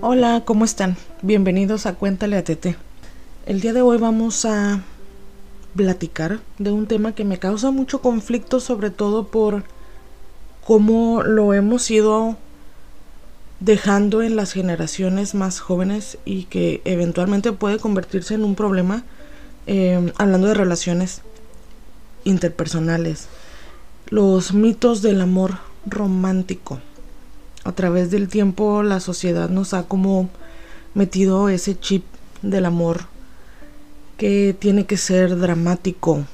Hola, 0.00 0.42
¿cómo 0.44 0.64
están? 0.64 0.96
Bienvenidos 1.22 1.86
a 1.86 1.94
Cuéntale 1.94 2.36
a 2.36 2.44
Tete. 2.44 2.76
El 3.46 3.60
día 3.60 3.72
de 3.72 3.82
hoy 3.82 3.98
vamos 3.98 4.44
a 4.44 4.82
platicar 5.76 6.40
de 6.58 6.72
un 6.72 6.86
tema 6.86 7.14
que 7.14 7.24
me 7.24 7.38
causa 7.38 7.70
mucho 7.70 8.00
conflicto, 8.00 8.58
sobre 8.58 8.90
todo 8.90 9.28
por 9.28 9.62
cómo 10.64 11.22
lo 11.22 11.54
hemos 11.54 11.88
ido 11.90 12.36
dejando 13.60 14.22
en 14.22 14.34
las 14.34 14.52
generaciones 14.52 15.34
más 15.34 15.60
jóvenes 15.60 16.18
y 16.24 16.44
que 16.44 16.82
eventualmente 16.84 17.52
puede 17.52 17.78
convertirse 17.78 18.34
en 18.34 18.44
un 18.44 18.56
problema 18.56 19.04
eh, 19.66 20.12
hablando 20.18 20.48
de 20.48 20.54
relaciones 20.54 21.22
interpersonales. 22.24 23.28
Los 24.08 24.54
mitos 24.54 25.02
del 25.02 25.20
amor 25.20 25.58
romántico. 25.84 26.78
A 27.64 27.72
través 27.72 28.12
del 28.12 28.28
tiempo 28.28 28.84
la 28.84 29.00
sociedad 29.00 29.48
nos 29.48 29.74
ha 29.74 29.88
como 29.88 30.30
metido 30.94 31.48
ese 31.48 31.76
chip 31.76 32.04
del 32.40 32.66
amor 32.66 33.06
que 34.16 34.54
tiene 34.56 34.86
que 34.86 34.96
ser 34.96 35.36
dramático, 35.36 36.24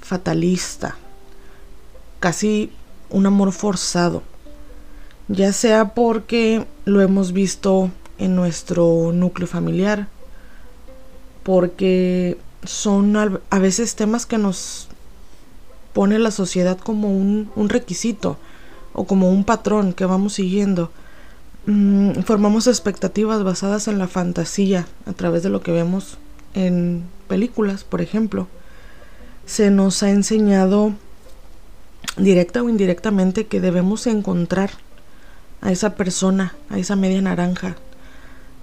fatalista, 0.00 0.96
casi 2.18 2.72
un 3.10 3.26
amor 3.26 3.52
forzado, 3.52 4.22
ya 5.28 5.52
sea 5.52 5.92
porque 5.92 6.64
lo 6.86 7.02
hemos 7.02 7.32
visto 7.32 7.90
en 8.16 8.34
nuestro 8.34 9.12
núcleo 9.12 9.46
familiar, 9.46 10.08
porque 11.42 12.38
son 12.64 13.14
a 13.16 13.58
veces 13.58 13.96
temas 13.96 14.24
que 14.24 14.38
nos 14.38 14.88
pone 15.92 16.18
la 16.18 16.30
sociedad 16.30 16.78
como 16.78 17.08
un, 17.16 17.68
requisito 17.68 18.38
o 18.92 19.04
como 19.04 19.30
un 19.30 19.44
patrón 19.44 19.92
que 19.92 20.06
vamos 20.06 20.34
siguiendo. 20.34 20.90
Mm, 21.66 22.22
formamos 22.22 22.66
expectativas 22.66 23.44
basadas 23.44 23.88
en 23.88 23.98
la 23.98 24.08
fantasía 24.08 24.86
a 25.06 25.12
través 25.12 25.42
de 25.42 25.50
lo 25.50 25.62
que 25.62 25.72
vemos 25.72 26.18
en 26.54 27.04
películas, 27.28 27.84
por 27.84 28.00
ejemplo. 28.00 28.48
Se 29.46 29.70
nos 29.70 30.02
ha 30.02 30.10
enseñado 30.10 30.92
directa 32.16 32.62
o 32.62 32.68
indirectamente 32.68 33.46
que 33.46 33.60
debemos 33.60 34.06
encontrar 34.06 34.70
a 35.60 35.70
esa 35.72 35.94
persona, 35.94 36.54
a 36.70 36.78
esa 36.78 36.96
media 36.96 37.22
naranja, 37.22 37.76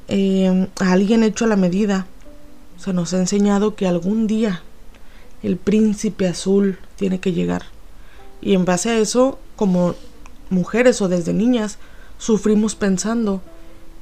eh, 0.07 0.67
a 0.79 0.91
alguien 0.91 1.23
hecho 1.23 1.45
a 1.45 1.47
la 1.47 1.55
medida. 1.55 2.07
Se 2.77 2.93
nos 2.93 3.13
ha 3.13 3.17
enseñado 3.17 3.75
que 3.75 3.87
algún 3.87 4.27
día 4.27 4.61
el 5.43 5.57
príncipe 5.57 6.27
azul 6.27 6.77
tiene 6.95 7.19
que 7.19 7.33
llegar. 7.33 7.63
Y 8.41 8.53
en 8.53 8.65
base 8.65 8.89
a 8.89 8.99
eso, 8.99 9.39
como 9.55 9.95
mujeres 10.49 11.01
o 11.01 11.09
desde 11.09 11.33
niñas, 11.33 11.77
sufrimos 12.17 12.75
pensando, 12.75 13.41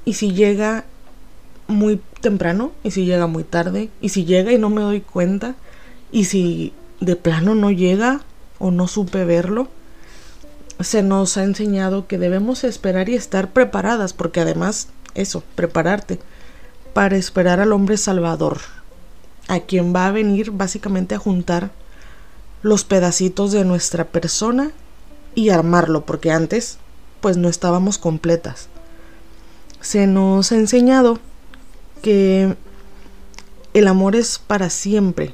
¿y 0.06 0.14
si 0.14 0.34
llega 0.34 0.86
muy 1.68 2.02
temprano? 2.22 2.72
¿Y 2.84 2.92
si 2.92 3.06
llega 3.06 3.28
muy 3.28 3.44
tarde? 3.44 3.90
¿Y 4.02 4.10
si 4.10 4.26
llega 4.26 4.52
y 4.52 4.58
no 4.58 4.70
me 4.70 4.82
doy 4.82 5.02
cuenta? 5.02 5.56
¿Y 6.12 6.26
si 6.26 6.74
de 7.00 7.16
plano 7.16 7.56
no 7.56 7.72
llega 7.72 8.22
o 8.60 8.72
no 8.72 8.88
supe 8.88 9.26
verlo? 9.26 9.68
Se 10.80 11.02
nos 11.02 11.38
ha 11.38 11.44
enseñado 11.44 12.08
que 12.08 12.18
debemos 12.18 12.64
esperar 12.64 13.10
y 13.10 13.16
estar 13.16 13.52
preparadas, 13.52 14.14
porque 14.14 14.42
además, 14.42 14.90
eso, 15.16 15.44
prepararte, 15.56 16.20
para 16.94 17.18
esperar 17.18 17.60
al 17.60 17.74
hombre 17.74 17.98
salvador, 17.98 18.60
a 19.48 19.62
quien 19.62 19.96
va 19.96 20.08
a 20.08 20.12
venir 20.12 20.52
básicamente 20.52 21.16
a 21.16 21.20
juntar 21.20 21.72
los 22.62 22.84
pedacitos 22.84 23.52
de 23.52 23.64
nuestra 23.66 24.06
persona 24.06 24.72
y 25.36 25.50
armarlo, 25.50 26.06
porque 26.06 26.32
antes 26.32 26.78
pues 27.22 27.38
no 27.38 27.50
estábamos 27.50 27.98
completas. 27.98 28.68
Se 29.82 30.08
nos 30.08 30.52
ha 30.52 30.56
enseñado 30.56 31.20
que 32.02 32.56
el 33.74 33.88
amor 33.88 34.16
es 34.16 34.40
para 34.40 34.70
siempre 34.70 35.34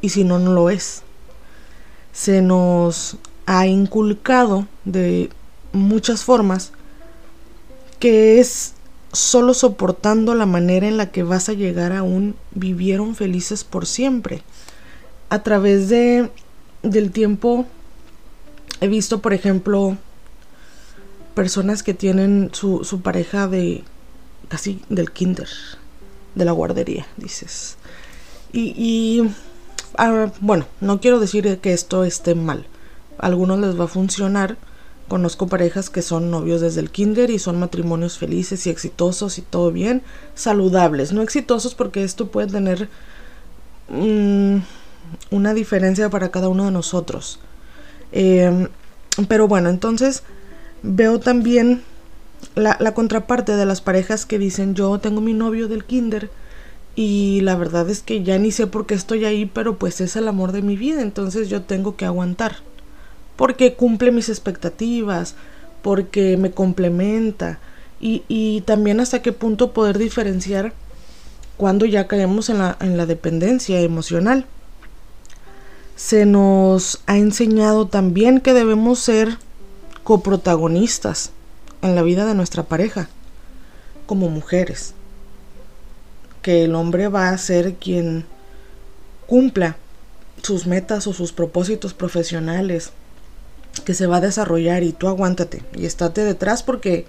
y 0.00 0.10
si 0.10 0.24
no, 0.24 0.38
no 0.38 0.52
lo 0.52 0.70
es. 0.70 1.02
Se 2.12 2.42
nos 2.42 3.16
ha 3.46 3.66
inculcado 3.66 4.66
de 4.84 5.30
muchas 5.72 6.24
formas 6.24 6.72
que 7.98 8.40
es 8.40 8.71
solo 9.12 9.54
soportando 9.54 10.34
la 10.34 10.46
manera 10.46 10.88
en 10.88 10.96
la 10.96 11.10
que 11.10 11.22
vas 11.22 11.48
a 11.48 11.52
llegar 11.52 11.92
a 11.92 12.02
un 12.02 12.34
vivieron 12.52 13.14
felices 13.14 13.64
por 13.64 13.86
siempre. 13.86 14.42
A 15.28 15.42
través 15.42 15.88
de 15.88 16.30
del 16.82 17.12
tiempo 17.12 17.66
he 18.80 18.88
visto, 18.88 19.20
por 19.20 19.32
ejemplo, 19.32 19.96
personas 21.34 21.82
que 21.82 21.94
tienen 21.94 22.50
su, 22.52 22.84
su 22.84 23.00
pareja 23.00 23.46
de 23.46 23.84
casi 24.48 24.82
del 24.88 25.12
kinder, 25.12 25.48
de 26.34 26.44
la 26.44 26.52
guardería, 26.52 27.06
dices. 27.16 27.76
Y, 28.52 28.74
y 28.76 29.30
ah, 29.96 30.32
bueno, 30.40 30.66
no 30.80 31.00
quiero 31.00 31.20
decir 31.20 31.58
que 31.58 31.72
esto 31.72 32.04
esté 32.04 32.34
mal. 32.34 32.66
A 33.18 33.26
algunos 33.26 33.60
les 33.60 33.78
va 33.78 33.84
a 33.84 33.88
funcionar 33.88 34.56
Conozco 35.12 35.46
parejas 35.46 35.90
que 35.90 36.00
son 36.00 36.30
novios 36.30 36.62
desde 36.62 36.80
el 36.80 36.88
kinder 36.88 37.28
y 37.28 37.38
son 37.38 37.60
matrimonios 37.60 38.16
felices 38.16 38.66
y 38.66 38.70
exitosos 38.70 39.36
y 39.36 39.42
todo 39.42 39.70
bien, 39.70 40.00
saludables, 40.34 41.12
no 41.12 41.20
exitosos 41.20 41.74
porque 41.74 42.02
esto 42.02 42.28
puede 42.28 42.46
tener 42.46 42.88
mm, 43.90 44.56
una 45.30 45.52
diferencia 45.52 46.08
para 46.08 46.30
cada 46.30 46.48
uno 46.48 46.64
de 46.64 46.70
nosotros. 46.70 47.40
Em, 48.10 48.68
pero 49.28 49.48
bueno, 49.48 49.68
entonces 49.68 50.22
veo 50.82 51.20
también 51.20 51.82
la, 52.54 52.78
la 52.80 52.94
contraparte 52.94 53.54
de 53.54 53.66
las 53.66 53.82
parejas 53.82 54.24
que 54.24 54.38
dicen 54.38 54.74
yo 54.74 54.98
tengo 54.98 55.20
mi 55.20 55.34
novio 55.34 55.68
del 55.68 55.84
kinder 55.84 56.30
y 56.96 57.42
la 57.42 57.54
verdad 57.56 57.90
es 57.90 58.00
que 58.00 58.22
ya 58.22 58.38
ni 58.38 58.50
sé 58.50 58.66
por 58.66 58.86
qué 58.86 58.94
estoy 58.94 59.26
ahí, 59.26 59.44
pero 59.44 59.76
pues 59.76 60.00
es 60.00 60.16
el 60.16 60.26
amor 60.26 60.52
de 60.52 60.62
mi 60.62 60.78
vida, 60.78 61.02
entonces 61.02 61.50
yo 61.50 61.60
tengo 61.60 61.96
que 61.96 62.06
aguantar 62.06 62.71
porque 63.36 63.74
cumple 63.74 64.12
mis 64.12 64.28
expectativas, 64.28 65.34
porque 65.82 66.36
me 66.36 66.50
complementa 66.50 67.58
y, 68.00 68.62
también 68.62 68.98
hasta 68.98 69.22
qué 69.22 69.32
punto 69.32 69.72
poder 69.72 69.96
diferenciar 69.96 70.72
cuando 71.56 71.86
ya 71.86 72.08
caemos 72.08 72.48
en 72.48 72.58
la, 72.58 72.76
en 72.80 72.96
la 72.96 73.06
dependencia 73.06 73.80
emocional. 73.80 74.46
Se 75.94 76.26
nos 76.26 77.00
ha 77.06 77.16
enseñado 77.16 77.86
también 77.86 78.40
que 78.40 78.54
debemos 78.54 78.98
ser 78.98 79.38
coprotagonistas 80.02 81.30
en 81.80 81.94
la 81.94 82.02
vida 82.02 82.26
de 82.26 82.34
nuestra 82.34 82.64
pareja, 82.64 83.08
como 84.06 84.28
mujeres. 84.28 84.94
Que 86.40 86.64
el 86.64 86.74
hombre 86.74 87.06
va 87.06 87.28
a 87.28 87.38
ser 87.38 87.74
quien 87.74 88.24
cumpla 89.28 89.76
sus 90.42 90.66
metas 90.66 91.06
o 91.06 91.12
sus 91.12 91.32
propósitos 91.32 91.94
profesionales, 91.94 92.90
que 93.84 93.94
se 93.94 94.06
va 94.06 94.18
a 94.18 94.20
desarrollar 94.20 94.82
y 94.82 94.92
tú 94.92 95.08
aguántate 95.08 95.62
y 95.74 95.86
estate 95.86 96.24
detrás 96.24 96.62
porque 96.62 97.06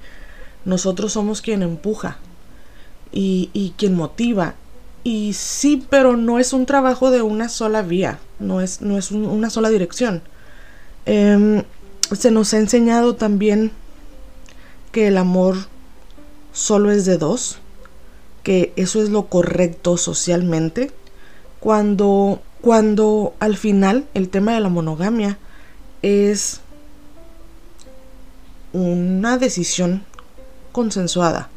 nosotros 0.66 1.14
somos 1.14 1.42
quien 1.42 1.62
empuja 1.62 2.18
y, 3.12 3.74
quien 3.78 3.96
motiva. 3.96 4.56
Y 5.04 5.34
sí, 5.34 5.86
pero 5.90 6.16
no 6.16 6.40
es 6.40 6.54
un 6.54 6.66
trabajo 6.66 7.12
de 7.12 7.22
una 7.22 7.50
sola 7.50 7.82
vía, 7.82 8.20
no 8.40 8.62
es, 8.62 8.82
no 8.82 8.98
es 8.98 9.12
una 9.12 9.50
sola 9.50 9.70
dirección. 9.70 10.24
Em, 11.06 11.64
se 12.12 12.32
nos 12.32 12.54
ha 12.54 12.58
enseñado 12.58 13.16
también 13.16 13.72
que 14.92 15.08
el 15.08 15.18
amor 15.18 15.58
solo 16.54 16.92
es 16.92 17.06
de 17.06 17.18
dos, 17.18 17.58
que 18.44 18.74
eso 18.76 19.02
es 19.02 19.10
lo 19.10 19.28
correcto 19.28 19.98
socialmente, 19.98 20.92
cuando, 21.60 22.42
cuando 22.62 23.34
al 23.40 23.58
final 23.58 24.06
el 24.14 24.30
tema 24.30 24.54
de 24.54 24.62
la 24.62 24.70
monogamia 24.70 25.38
es 26.04 26.60
una 28.74 29.38
decisión 29.38 30.04
consensuada 30.72 31.50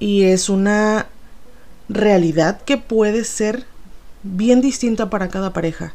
y 0.00 0.24
es 0.24 0.48
una 0.48 1.06
realidad 1.88 2.62
que 2.62 2.78
puede 2.78 3.24
ser 3.24 3.64
bien 4.22 4.60
distinta 4.60 5.10
para 5.10 5.28
cada 5.28 5.52
pareja. 5.52 5.94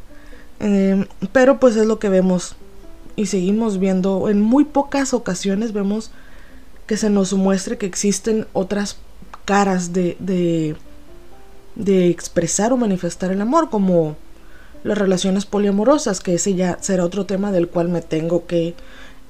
Em, 0.60 1.06
pero 1.32 1.58
pues 1.58 1.76
es 1.76 1.86
lo 1.86 1.98
que 1.98 2.08
vemos 2.08 2.54
y 3.16 3.26
seguimos 3.26 3.78
viendo. 3.78 4.28
En 4.28 4.40
muy 4.40 4.64
pocas 4.64 5.12
ocasiones 5.12 5.72
vemos 5.72 6.10
que 6.86 6.96
se 6.96 7.10
nos 7.10 7.32
muestre 7.32 7.78
que 7.78 7.86
existen 7.86 8.46
otras 8.52 8.96
caras 9.44 9.92
de, 9.92 10.16
de, 10.20 10.76
de 11.74 12.08
expresar 12.08 12.72
o 12.72 12.76
manifestar 12.76 13.32
el 13.32 13.40
amor, 13.40 13.70
como 13.70 14.16
las 14.82 14.98
relaciones 14.98 15.46
poliamorosas, 15.46 16.20
que 16.20 16.34
ese 16.34 16.54
ya 16.54 16.78
será 16.80 17.04
otro 17.04 17.26
tema 17.26 17.52
del 17.52 17.68
cual 17.68 17.88
me 17.88 18.02
tengo 18.02 18.46
que 18.46 18.74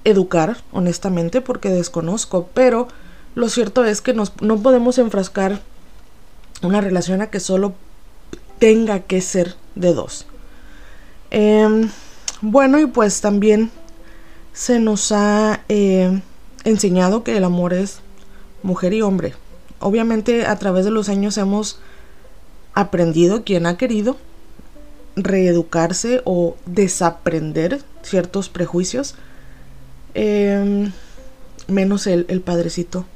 educar, 0.05 0.58
honestamente, 0.73 1.41
porque 1.41 1.70
desconozco, 1.70 2.49
pero 2.55 2.88
lo 3.35 3.49
cierto 3.49 3.85
es 3.85 4.00
que 4.00 4.14
nos, 4.14 4.32
no 4.41 4.58
podemos 4.58 4.99
enfrascar 4.99 5.61
una 6.62 6.81
relación 6.81 7.23
a 7.23 7.31
que 7.31 7.41
solo 7.41 7.75
tenga 8.58 9.00
que 9.00 9.20
ser 9.20 9.55
de 9.75 9.94
dos. 9.94 10.26
Em, 11.31 11.91
bueno, 12.41 12.79
y 12.79 12.87
pues 12.87 13.20
también 13.20 13.70
se 14.52 14.79
nos 14.79 15.12
ha 15.12 15.61
eh, 15.69 16.20
enseñado 16.64 17.25
que 17.25 17.37
el 17.37 17.44
amor 17.44 17.73
es 17.73 18.00
mujer 18.62 18.93
y 18.93 19.02
hombre. 19.02 19.35
Obviamente 19.79 20.47
a 20.47 20.58
través 20.58 20.85
de 20.85 20.91
los 20.91 21.08
años 21.08 21.38
hemos 21.38 21.79
aprendido, 22.75 23.44
quien 23.44 23.67
ha 23.67 23.76
querido, 23.76 24.17
reeducarse 25.17 26.23
o 26.25 26.57
desaprender 26.67 27.81
ciertos 28.03 28.49
prejuicios. 28.49 29.15
Em, 30.15 30.93
menos 31.69 32.07
el, 32.07 32.27
el, 32.29 32.41
padrecito, 32.41 33.07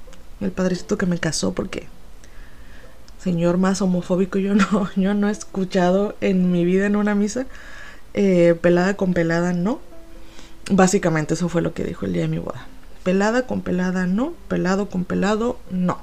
el 0.41 0.53
padrecito 0.53 0.97
que 0.97 1.07
me 1.07 1.19
casó 1.19 1.53
porque 1.53 1.89
señor 3.25 3.57
más 3.57 3.81
homofóbico 3.81 4.39
yo 4.39 4.55
no, 4.55 4.91
yo 4.97 5.15
no 5.15 5.29
he 5.29 5.33
escuchado 5.33 6.15
en 6.21 6.53
mi 6.53 6.65
vida 6.65 6.87
en 6.87 6.97
una 6.97 7.15
misa. 7.15 7.47
Eh, 8.13 8.55
pelada 8.61 8.95
con 8.95 9.15
pelada 9.15 9.53
no. 9.53 9.81
Básicamente 10.71 11.35
eso 11.35 11.49
fue 11.49 11.63
lo 11.63 11.75
que 11.75 11.85
dijo 11.85 12.07
el 12.07 12.13
día 12.13 12.23
de 12.23 12.29
mi 12.29 12.39
boda. 12.39 12.67
Pelada 13.03 13.47
con 13.47 13.63
pelada 13.63 14.07
no, 14.07 14.35
pelado 14.49 14.89
con 14.89 15.05
pelado 15.05 15.59
no. 15.71 15.99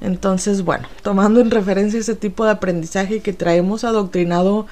Entonces, 0.00 0.62
bueno, 0.62 0.88
tomando 1.02 1.40
en 1.40 1.50
referencia 1.50 2.00
ese 2.00 2.14
tipo 2.14 2.44
de 2.44 2.52
aprendizaje 2.52 3.20
que 3.20 3.32
traemos 3.32 3.84
adoctrinado 3.84 4.66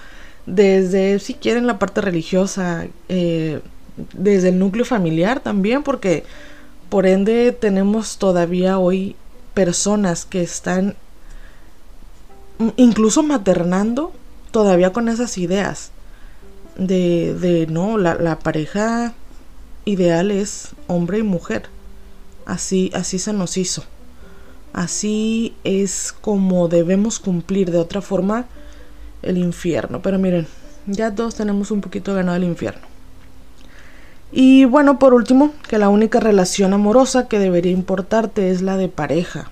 desde, 0.48 1.18
si 1.18 1.34
quieren, 1.34 1.66
la 1.66 1.78
parte 1.78 2.00
religiosa, 2.00 2.86
eh, 3.08 3.60
desde 4.12 4.48
el 4.48 4.58
núcleo 4.58 4.84
familiar 4.84 5.40
también, 5.40 5.82
porque 5.82 6.24
por 6.88 7.06
ende 7.06 7.52
tenemos 7.52 8.18
todavía 8.18 8.78
hoy 8.78 9.14
personas 9.54 10.24
que 10.24 10.42
están 10.42 10.96
incluso 12.76 13.22
maternando 13.22 14.12
todavía 14.50 14.92
con 14.92 15.08
esas 15.08 15.36
ideas 15.38 15.90
de, 16.76 17.34
de 17.34 17.66
no, 17.66 17.98
la, 17.98 18.14
la 18.14 18.38
pareja 18.38 19.12
ideal 19.84 20.30
es 20.30 20.70
hombre 20.86 21.18
y 21.18 21.22
mujer. 21.22 21.68
Así, 22.46 22.90
así 22.94 23.18
se 23.18 23.34
nos 23.34 23.58
hizo. 23.58 23.84
Así 24.72 25.54
es 25.64 26.14
como 26.20 26.68
debemos 26.68 27.18
cumplir 27.18 27.70
de 27.70 27.78
otra 27.78 28.00
forma 28.00 28.46
el 29.22 29.38
infierno. 29.38 30.02
Pero 30.02 30.18
miren, 30.18 30.46
ya 30.86 31.14
todos 31.14 31.34
tenemos 31.34 31.70
un 31.70 31.80
poquito 31.80 32.14
ganado 32.14 32.36
el 32.36 32.44
infierno. 32.44 32.86
Y 34.30 34.66
bueno, 34.66 34.98
por 34.98 35.14
último, 35.14 35.52
que 35.68 35.78
la 35.78 35.88
única 35.88 36.20
relación 36.20 36.74
amorosa 36.74 37.28
que 37.28 37.38
debería 37.38 37.72
importarte 37.72 38.50
es 38.50 38.60
la 38.62 38.76
de 38.76 38.88
pareja. 38.88 39.50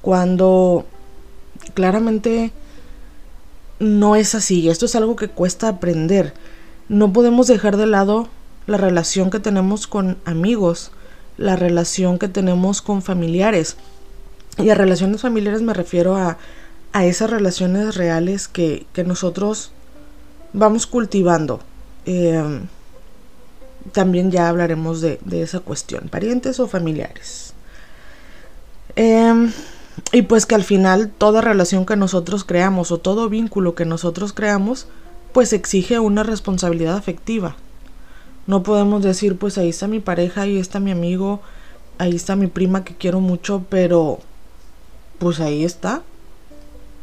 Cuando 0.00 0.86
claramente 1.74 2.52
no 3.80 4.16
es 4.16 4.34
así. 4.34 4.68
Esto 4.68 4.86
es 4.86 4.94
algo 4.94 5.16
que 5.16 5.28
cuesta 5.28 5.68
aprender. 5.68 6.34
No 6.88 7.12
podemos 7.12 7.46
dejar 7.46 7.76
de 7.76 7.86
lado 7.86 8.28
la 8.66 8.76
relación 8.76 9.30
que 9.30 9.40
tenemos 9.40 9.86
con 9.86 10.18
amigos, 10.24 10.92
la 11.36 11.56
relación 11.56 12.18
que 12.18 12.28
tenemos 12.28 12.82
con 12.82 13.02
familiares. 13.02 13.76
Y 14.58 14.70
a 14.70 14.74
relaciones 14.74 15.22
familiares 15.22 15.62
me 15.62 15.74
refiero 15.74 16.16
a 16.16 16.38
a 16.92 17.04
esas 17.04 17.30
relaciones 17.30 17.94
reales 17.94 18.48
que, 18.48 18.86
nosotros 19.04 19.72
vamos 20.52 20.86
cultivando. 20.86 21.60
Em, 22.04 22.66
también 23.92 24.30
ya 24.30 24.48
hablaremos 24.48 25.00
de, 25.00 25.18
esa 25.32 25.60
cuestión, 25.60 26.08
parientes 26.08 26.60
o 26.60 26.66
familiares. 26.66 27.54
Em, 28.96 29.52
y 30.12 30.22
pues 30.22 30.46
que 30.46 30.54
al 30.54 30.64
final 30.64 31.10
toda 31.16 31.40
relación 31.40 31.86
que 31.86 31.96
nosotros 31.96 32.44
creamos 32.44 32.90
o 32.90 32.98
todo 32.98 33.28
vínculo 33.28 33.74
que 33.74 33.84
nosotros 33.84 34.32
creamos, 34.32 34.86
pues 35.32 35.52
exige 35.52 35.98
una 35.98 36.22
responsabilidad 36.22 36.96
afectiva. 36.96 37.56
No 38.46 38.62
podemos 38.62 39.02
decir, 39.02 39.36
pues 39.36 39.58
ahí 39.58 39.68
está 39.68 39.86
mi 39.86 40.00
pareja, 40.00 40.42
ahí 40.42 40.58
está 40.58 40.80
mi 40.80 40.90
amigo, 40.90 41.40
ahí 41.98 42.16
está 42.16 42.34
mi 42.34 42.48
prima 42.48 42.84
que 42.84 42.96
quiero 42.96 43.20
mucho, 43.20 43.64
pero 43.68 44.18
pues 45.18 45.38
ahí 45.40 45.64
está. 45.64 46.02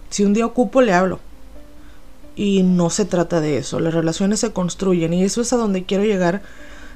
Si 0.09 0.23
un 0.23 0.33
día 0.33 0.45
ocupo, 0.45 0.81
le 0.81 0.93
hablo. 0.93 1.19
Y 2.35 2.63
no 2.63 2.89
se 2.89 3.05
trata 3.05 3.41
de 3.41 3.57
eso. 3.57 3.79
Las 3.79 3.93
relaciones 3.93 4.39
se 4.39 4.53
construyen 4.53 5.13
y 5.13 5.23
eso 5.23 5.41
es 5.41 5.53
a 5.53 5.57
donde 5.57 5.85
quiero 5.85 6.03
llegar 6.03 6.41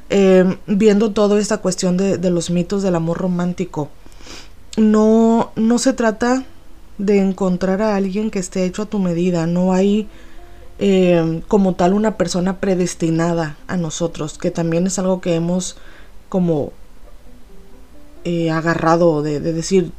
em, 0.09 0.57
viendo 0.67 1.11
toda 1.11 1.39
esta 1.39 1.57
cuestión 1.57 1.97
de, 1.97 2.17
los 2.29 2.49
mitos 2.49 2.83
del 2.83 2.95
amor 2.95 3.17
romántico. 3.17 3.89
No, 4.77 5.51
no 5.55 5.79
se 5.79 5.93
trata 5.93 6.45
de 6.97 7.19
encontrar 7.19 7.81
a 7.81 7.95
alguien 7.95 8.29
que 8.29 8.39
esté 8.39 8.65
hecho 8.65 8.83
a 8.83 8.85
tu 8.85 8.99
medida. 8.99 9.47
No 9.47 9.73
hay 9.73 10.07
em, 10.79 11.41
como 11.41 11.73
tal 11.73 11.93
una 11.93 12.17
persona 12.17 12.59
predestinada 12.59 13.57
a 13.67 13.77
nosotros, 13.77 14.37
que 14.37 14.51
también 14.51 14.85
es 14.87 14.99
algo 14.99 15.21
que 15.21 15.35
hemos 15.35 15.75
como 16.29 16.71
eh, 18.23 18.51
agarrado 18.51 19.23
de 19.23 19.39
decir, 19.39 19.91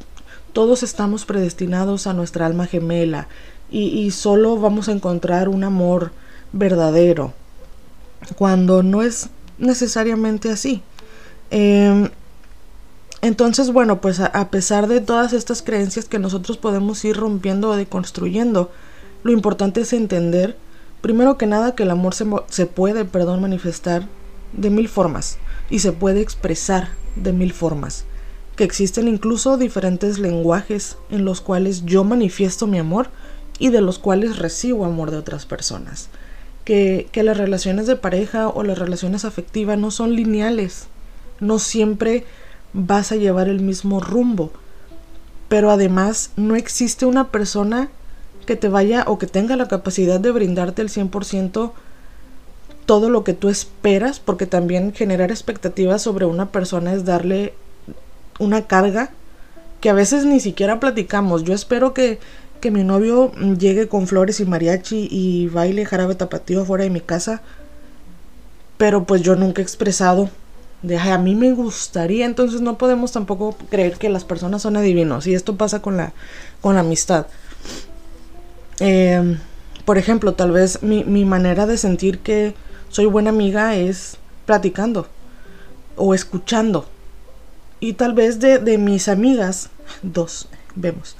todos 0.53 0.83
estamos 0.83 1.25
predestinados 1.25 2.07
a 2.07 2.13
nuestra 2.13 2.45
alma 2.45 2.67
gemela 2.67 3.27
y, 3.71 4.11
solo 4.11 4.55
vamos 4.57 4.87
a 4.87 4.91
encontrar 4.91 5.49
un 5.49 5.63
amor 5.63 6.11
verdadero 6.51 7.33
cuando 8.37 8.83
no 8.83 9.01
es 9.01 9.29
necesariamente 9.57 10.51
así. 10.51 10.83
Em, 11.49 12.11
entonces, 13.23 13.71
bueno, 13.71 13.99
pues 13.99 14.19
a, 14.19 14.49
pesar 14.51 14.87
de 14.87 15.01
todas 15.01 15.33
estas 15.33 15.63
creencias 15.63 16.05
que 16.05 16.19
nosotros 16.19 16.57
podemos 16.57 17.03
ir 17.03 17.17
rompiendo 17.17 17.71
o 17.71 17.75
deconstruyendo, 17.75 18.71
lo 19.23 19.31
importante 19.31 19.81
es 19.81 19.91
entender, 19.91 20.55
primero 21.01 21.39
que 21.39 21.47
nada, 21.47 21.73
que 21.73 21.81
el 21.81 21.89
amor 21.89 22.13
se, 22.13 22.27
se 22.49 22.67
puede, 22.67 23.05
perdón, 23.05 23.41
manifestar 23.41 24.07
de 24.51 24.69
mil 24.69 24.87
formas 24.87 25.39
y 25.71 25.79
se 25.79 25.93
puede 25.93 26.21
expresar 26.21 26.89
de 27.15 27.33
mil 27.33 27.53
formas 27.53 28.05
que 28.55 28.63
existen 28.63 29.07
incluso 29.07 29.57
diferentes 29.57 30.19
lenguajes 30.19 30.97
en 31.09 31.25
los 31.25 31.41
cuales 31.41 31.85
yo 31.85 32.03
manifiesto 32.03 32.67
mi 32.67 32.77
amor 32.77 33.07
y 33.59 33.69
de 33.69 33.81
los 33.81 33.99
cuales 33.99 34.37
recibo 34.37 34.85
amor 34.85 35.11
de 35.11 35.17
otras 35.17 35.45
personas. 35.45 36.09
Que, 36.65 37.07
que 37.11 37.23
las 37.23 37.37
relaciones 37.37 37.87
de 37.87 37.95
pareja 37.95 38.47
o 38.47 38.63
las 38.63 38.77
relaciones 38.77 39.25
afectivas 39.25 39.77
no 39.77 39.91
son 39.91 40.15
lineales, 40.15 40.87
no 41.39 41.59
siempre 41.59 42.25
vas 42.71 43.11
a 43.11 43.17
llevar 43.17 43.49
el 43.49 43.59
mismo 43.59 43.99
rumbo, 43.99 44.51
pero 45.49 45.71
además 45.71 46.31
no 46.37 46.55
existe 46.55 47.05
una 47.05 47.31
persona 47.31 47.89
que 48.45 48.55
te 48.55 48.69
vaya 48.69 49.03
o 49.07 49.17
que 49.17 49.27
tenga 49.27 49.55
la 49.55 49.67
capacidad 49.67 50.19
de 50.19 50.31
brindarte 50.31 50.81
el 50.81 50.89
100% 50.89 51.71
todo 52.85 53.09
lo 53.09 53.23
que 53.23 53.33
tú 53.33 53.49
esperas, 53.49 54.19
porque 54.19 54.45
también 54.45 54.93
generar 54.93 55.31
expectativas 55.31 56.01
sobre 56.01 56.25
una 56.25 56.51
persona 56.51 56.93
es 56.93 57.05
darle 57.05 57.53
una 58.39 58.67
carga 58.67 59.11
que 59.81 59.89
a 59.89 59.93
veces 59.93 60.25
ni 60.25 60.39
siquiera 60.39 60.79
platicamos. 60.79 61.43
Yo 61.43 61.53
espero 61.53 61.93
que, 61.93 62.19
que 62.61 62.71
mi 62.71 62.83
novio 62.83 63.31
llegue 63.57 63.87
con 63.87 64.07
flores 64.07 64.39
y 64.39 64.45
mariachi 64.45 65.07
y 65.11 65.47
baile 65.47 65.85
jarabe 65.85 66.15
tapatío 66.15 66.65
fuera 66.65 66.85
de 66.85 66.89
mi 66.89 67.01
casa. 67.01 67.41
Pero 68.77 69.03
pues 69.03 69.21
yo 69.21 69.35
nunca 69.35 69.61
he 69.61 69.63
expresado 69.63 70.29
de 70.81 70.97
a 70.99 71.17
mí 71.17 71.35
me 71.35 71.53
gustaría, 71.53 72.25
entonces 72.25 72.61
no 72.61 72.77
podemos 72.77 73.13
tampoco 73.13 73.55
creer 73.69 73.97
que 73.97 74.09
las 74.09 74.25
personas 74.25 74.61
son 74.61 74.77
adivinos. 74.77 75.27
Y 75.27 75.33
esto 75.33 75.57
pasa 75.57 75.81
con 75.81 75.97
la, 75.97 76.13
con 76.61 76.75
la 76.75 76.81
amistad. 76.81 77.27
Em, 78.79 79.37
por 79.85 79.97
ejemplo, 79.97 80.33
tal 80.33 80.51
vez 80.51 80.81
mi, 80.81 81.03
mi 81.03 81.25
manera 81.25 81.65
de 81.65 81.77
sentir 81.77 82.19
que 82.19 82.53
soy 82.89 83.05
buena 83.05 83.31
amiga 83.31 83.75
es 83.75 84.17
platicando 84.45 85.07
o 85.95 86.13
escuchando 86.13 86.85
y 87.83 87.95
tal 87.95 88.13
vez 88.13 88.39
de, 88.39 88.59
de 88.59 88.77
mis 88.77 89.09
amigas, 89.09 89.69
dos, 90.03 90.47
vemos, 90.73 91.17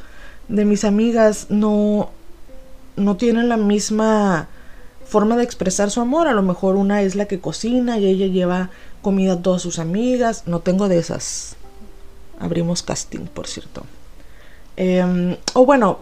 de 0.48 0.64
mis 0.64 0.86
amigas 0.86 1.48
no, 1.50 2.10
no 2.96 3.18
tienen 3.18 3.50
la 3.50 3.58
misma 3.58 4.48
forma 5.06 5.36
de 5.36 5.44
expresar 5.44 5.92
su 5.92 6.00
amor. 6.00 6.30
A 6.30 6.32
lo 6.32 6.42
mejor 6.42 6.78
una 6.78 7.02
es 7.02 7.16
la 7.16 7.26
que 7.26 7.42
cocina 7.42 7.98
y 7.98 8.06
ella 8.06 8.28
lleva 8.28 8.70
comida 9.02 9.34
a 9.34 9.42
todas 9.42 9.62
sus 9.62 9.78
amigas. 9.78 10.44
No 10.46 10.62
tengo 10.62 10.88
de 10.88 11.00
esas. 11.00 11.58
Abrimos 12.40 12.82
casting, 12.82 13.26
por 13.26 13.48
cierto. 13.48 13.84
Em, 14.78 15.36
o 15.52 15.66
bueno, 15.66 16.00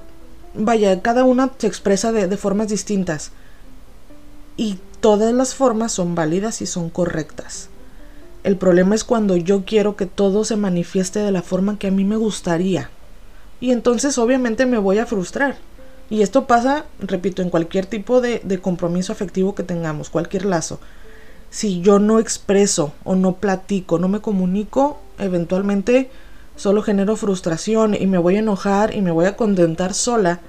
vaya, 0.54 1.02
cada 1.02 1.24
una 1.24 1.50
se 1.58 1.66
expresa 1.66 2.12
de, 2.12 2.28
de 2.28 2.38
formas 2.38 2.68
distintas. 2.68 3.32
Y 4.58 4.78
todas 5.00 5.34
las 5.34 5.56
formas 5.56 5.92
son 5.92 6.14
válidas 6.14 6.62
y 6.62 6.68
son 6.68 6.92
correctas. 6.92 7.71
El 8.44 8.58
problema 8.58 8.96
es 8.96 9.04
cuando 9.04 9.38
yo 9.38 9.66
quiero 9.66 9.96
que 9.96 10.08
todo 10.08 10.44
se 10.44 10.56
manifieste 10.56 11.20
de 11.20 11.32
la 11.32 11.44
forma 11.44 11.78
que 11.78 11.88
a 11.88 11.92
mí 11.92 12.04
me 12.04 12.16
gustaría. 12.16 12.90
Y 13.60 13.72
entonces 13.72 14.18
obviamente 14.18 14.66
me 14.66 14.80
voy 14.80 14.98
a 14.98 15.06
frustrar. 15.06 15.58
Y 16.10 16.24
esto 16.24 16.48
pasa, 16.48 16.86
repito, 17.00 17.42
en 17.42 17.50
cualquier 17.50 17.86
tipo 17.86 18.20
de, 18.20 18.60
compromiso 18.62 19.14
afectivo 19.14 19.56
que 19.56 19.64
tengamos, 19.64 20.10
cualquier 20.10 20.46
lazo. 20.46 20.80
Si 21.52 21.82
yo 21.82 22.00
no 22.00 22.20
expreso 22.20 22.94
o 23.04 23.16
no 23.16 23.36
platico, 23.36 24.00
no 24.00 24.08
me 24.08 24.20
comunico, 24.20 25.00
eventualmente 25.20 26.10
solo 26.56 26.82
genero 26.82 27.16
frustración 27.16 27.94
y 27.94 28.08
me 28.08 28.18
voy 28.18 28.36
a 28.36 28.40
enojar 28.40 28.94
y 28.96 29.02
me 29.02 29.12
voy 29.12 29.26
a 29.26 29.38
contentar 29.38 29.94
sola 29.94 30.42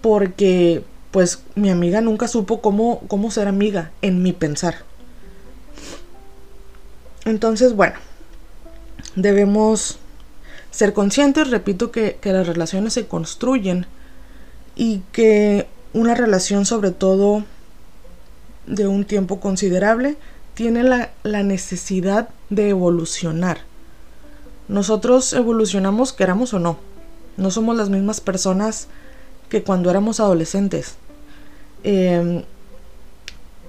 porque 0.00 0.82
pues 1.10 1.42
mi 1.54 1.70
amiga 1.70 2.00
nunca 2.00 2.28
supo 2.28 2.60
cómo, 2.60 3.00
cómo 3.08 3.30
ser 3.30 3.48
amiga 3.48 3.90
en 4.00 4.22
mi 4.22 4.32
pensar. 4.32 4.87
Entonces, 7.28 7.74
bueno, 7.74 7.96
debemos 9.16 9.98
ser 10.70 10.92
conscientes, 10.92 11.50
repito, 11.50 11.90
que, 11.90 12.18
las 12.22 12.46
relaciones 12.46 12.92
se 12.92 13.06
construyen 13.06 13.86
y 14.76 15.02
que 15.12 15.66
una 15.92 16.14
relación 16.14 16.66
sobre 16.66 16.90
todo 16.90 17.44
de 18.66 18.86
un 18.86 19.04
tiempo 19.04 19.40
considerable 19.40 20.16
tiene 20.54 20.82
la, 20.82 21.10
la, 21.22 21.42
necesidad 21.42 22.28
de 22.50 22.70
evolucionar. 22.70 23.58
Nosotros 24.68 25.32
evolucionamos 25.32 26.12
queramos 26.12 26.52
o 26.52 26.58
no. 26.58 26.78
No 27.36 27.50
somos 27.50 27.76
las 27.76 27.88
mismas 27.88 28.20
personas 28.20 28.88
que 29.48 29.62
cuando 29.62 29.90
éramos 29.90 30.20
adolescentes. 30.20 30.96
Em, 31.84 32.42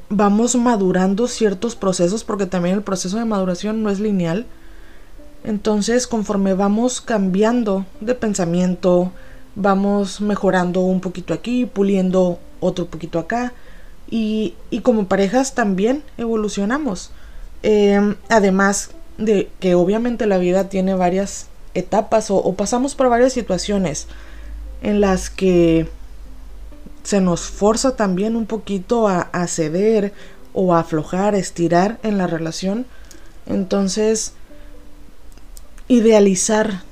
vamos 0.09 0.55
madurando 0.55 1.27
ciertos 1.27 1.75
procesos 1.75 2.23
porque 2.23 2.45
también 2.45 2.75
el 2.75 2.83
proceso 2.83 3.17
de 3.17 3.25
maduración 3.25 3.83
no 3.83 3.89
es 3.89 3.99
lineal. 3.99 4.45
Entonces, 5.43 6.07
conforme 6.07 6.53
vamos 6.53 6.99
cambiando 6.99 7.85
de 8.01 8.15
pensamiento, 8.15 9.11
vamos 9.55 10.19
mejorando 10.19 10.81
un 10.81 10.99
poquito 10.99 11.33
aquí, 11.33 11.65
puliendo 11.65 12.39
otro 12.59 12.87
poquito 12.87 13.19
acá. 13.19 13.53
Y, 14.11 14.55
como 14.83 15.07
parejas 15.07 15.53
también 15.53 16.03
evolucionamos. 16.17 17.11
Em, 17.61 18.15
además 18.29 18.91
de 19.17 19.49
que 19.59 19.75
obviamente 19.75 20.25
la 20.25 20.37
vida 20.37 20.69
tiene 20.69 20.95
varias 20.95 21.47
etapas 21.73 22.31
o 22.31 22.53
pasamos 22.55 22.95
por 22.95 23.09
varias 23.09 23.33
situaciones 23.33 24.07
en 24.81 25.01
las 25.01 25.29
que 25.29 25.87
se 27.09 27.21
nos 27.21 27.49
forza 27.49 27.95
también 27.95 28.35
un 28.35 28.45
poquito 28.45 29.07
a, 29.07 29.47
ceder 29.47 30.13
o 30.53 30.75
a 30.75 30.81
aflojar, 30.81 31.33
a 31.33 31.39
estirar 31.39 31.97
en 32.03 32.19
la 32.19 32.27
relación. 32.27 32.85
Entonces, 33.47 34.33
idealizar 35.87 36.83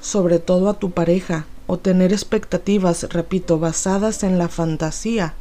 sobre 0.00 0.38
todo 0.38 0.70
a 0.70 0.78
tu 0.78 0.92
pareja 0.92 1.44
o 1.66 1.76
tener 1.76 2.10
expectativas, 2.10 3.02
repito, 3.10 3.58
basadas 3.58 4.22
en 4.22 4.38
la 4.38 4.48
fantasía, 4.48 5.34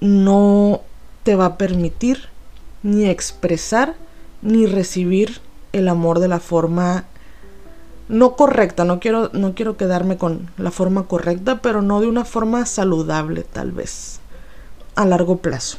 no 0.00 0.82
te 1.22 1.36
va 1.36 1.46
a 1.46 1.56
permitir 1.56 2.28
ni 2.82 3.06
expresar 3.06 3.94
ni 4.42 4.66
recibir 4.66 5.40
el 5.72 5.88
amor 5.88 6.18
de 6.18 6.28
la 6.28 6.38
forma 6.38 7.04
no 8.08 8.36
correcta, 8.36 8.84
no 8.84 9.00
quiero, 9.00 9.30
no 9.32 9.54
quiero 9.54 9.76
quedarme 9.76 10.16
con 10.16 10.50
la 10.58 10.70
forma 10.70 11.06
correcta, 11.06 11.60
pero 11.62 11.82
no 11.82 12.00
de 12.00 12.06
una 12.06 12.24
forma 12.24 12.66
saludable 12.66 13.42
tal 13.42 13.72
vez, 13.72 14.20
a 14.94 15.04
largo 15.04 15.38
plazo. 15.38 15.78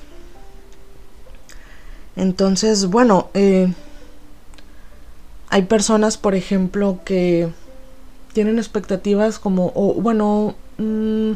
Entonces, 2.15 2.87
bueno, 2.87 3.29
eh, 3.33 3.73
hay 5.49 5.63
personas, 5.63 6.17
por 6.17 6.33
ejemplo, 6.33 6.99
que 7.05 7.49
tienen 8.33 8.57
expectativas 8.57 9.37
como, 9.37 9.71
o 9.75 9.93
bueno, 9.95 10.55
mm, 10.77 11.31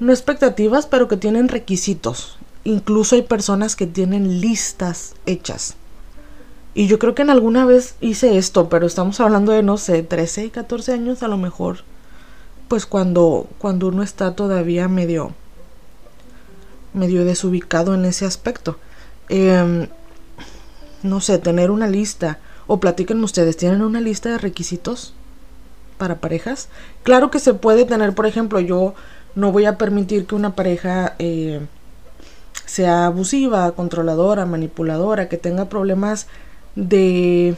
no 0.00 0.12
expectativas, 0.12 0.86
pero 0.86 1.08
que 1.08 1.16
tienen 1.16 1.48
requisitos. 1.48 2.36
Incluso 2.64 3.16
hay 3.16 3.22
personas 3.22 3.76
que 3.76 3.86
tienen 3.86 4.40
listas 4.40 5.14
hechas 5.26 5.76
y 6.78 6.86
yo 6.86 7.00
creo 7.00 7.12
que 7.12 7.22
en 7.22 7.30
alguna 7.30 7.64
vez 7.64 7.96
hice 8.00 8.38
esto, 8.38 8.68
pero 8.68 8.86
estamos 8.86 9.18
hablando 9.18 9.50
de, 9.50 9.64
no 9.64 9.78
sé, 9.78 10.04
13, 10.04 10.50
14 10.50 10.92
años 10.92 11.24
a 11.24 11.26
lo 11.26 11.36
mejor. 11.36 11.78
Pues 12.68 12.86
cuando, 12.86 13.48
cuando 13.58 13.88
uno 13.88 14.04
está 14.04 14.36
todavía 14.36 14.86
medio, 14.86 15.34
medio 16.94 17.24
desubicado 17.24 17.94
en 17.94 18.04
ese 18.04 18.26
aspecto. 18.26 18.78
Em, 19.28 19.88
no 21.02 21.20
sé, 21.20 21.38
tener 21.38 21.72
una 21.72 21.88
lista. 21.88 22.38
O 22.68 22.78
platiquen 22.78 23.24
ustedes, 23.24 23.56
¿tienen 23.56 23.82
una 23.82 24.00
lista 24.00 24.28
de 24.28 24.38
requisitos 24.38 25.14
para 25.96 26.20
parejas? 26.20 26.68
Claro 27.02 27.32
que 27.32 27.40
se 27.40 27.54
puede 27.54 27.86
tener, 27.86 28.14
por 28.14 28.26
ejemplo, 28.26 28.60
yo 28.60 28.94
no 29.34 29.50
voy 29.50 29.64
a 29.64 29.78
permitir 29.78 30.28
que 30.28 30.36
una 30.36 30.54
pareja 30.54 31.16
eh, 31.18 31.58
sea 32.66 33.06
abusiva, 33.06 33.72
controladora, 33.72 34.46
manipuladora, 34.46 35.28
que 35.28 35.38
tenga 35.38 35.64
problemas 35.64 36.28
de, 36.78 37.56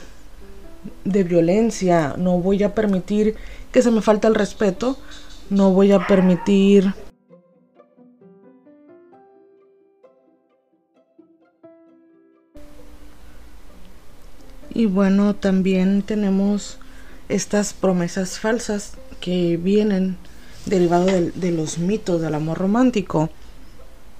de 1.04 1.22
violencia, 1.24 2.14
no 2.16 2.38
voy 2.38 2.62
a 2.62 2.74
permitir 2.74 3.36
que 3.70 3.82
se 3.82 3.90
me 3.90 4.00
falte 4.00 4.26
el 4.26 4.34
respeto, 4.34 4.96
no 5.50 5.72
voy 5.72 5.92
a 5.92 6.06
permitir 6.06 6.94
Y 14.72 14.86
bueno, 14.86 15.34
también 15.34 16.00
tenemos 16.00 16.78
estas 17.28 17.74
promesas 17.74 18.38
falsas 18.38 18.92
que 19.20 19.58
vienen 19.58 20.16
derivado 20.64 21.06
de, 21.06 21.32
de, 21.32 21.50
los 21.50 21.78
mitos 21.78 22.22
del 22.22 22.34
amor 22.34 22.56
romántico. 22.56 23.28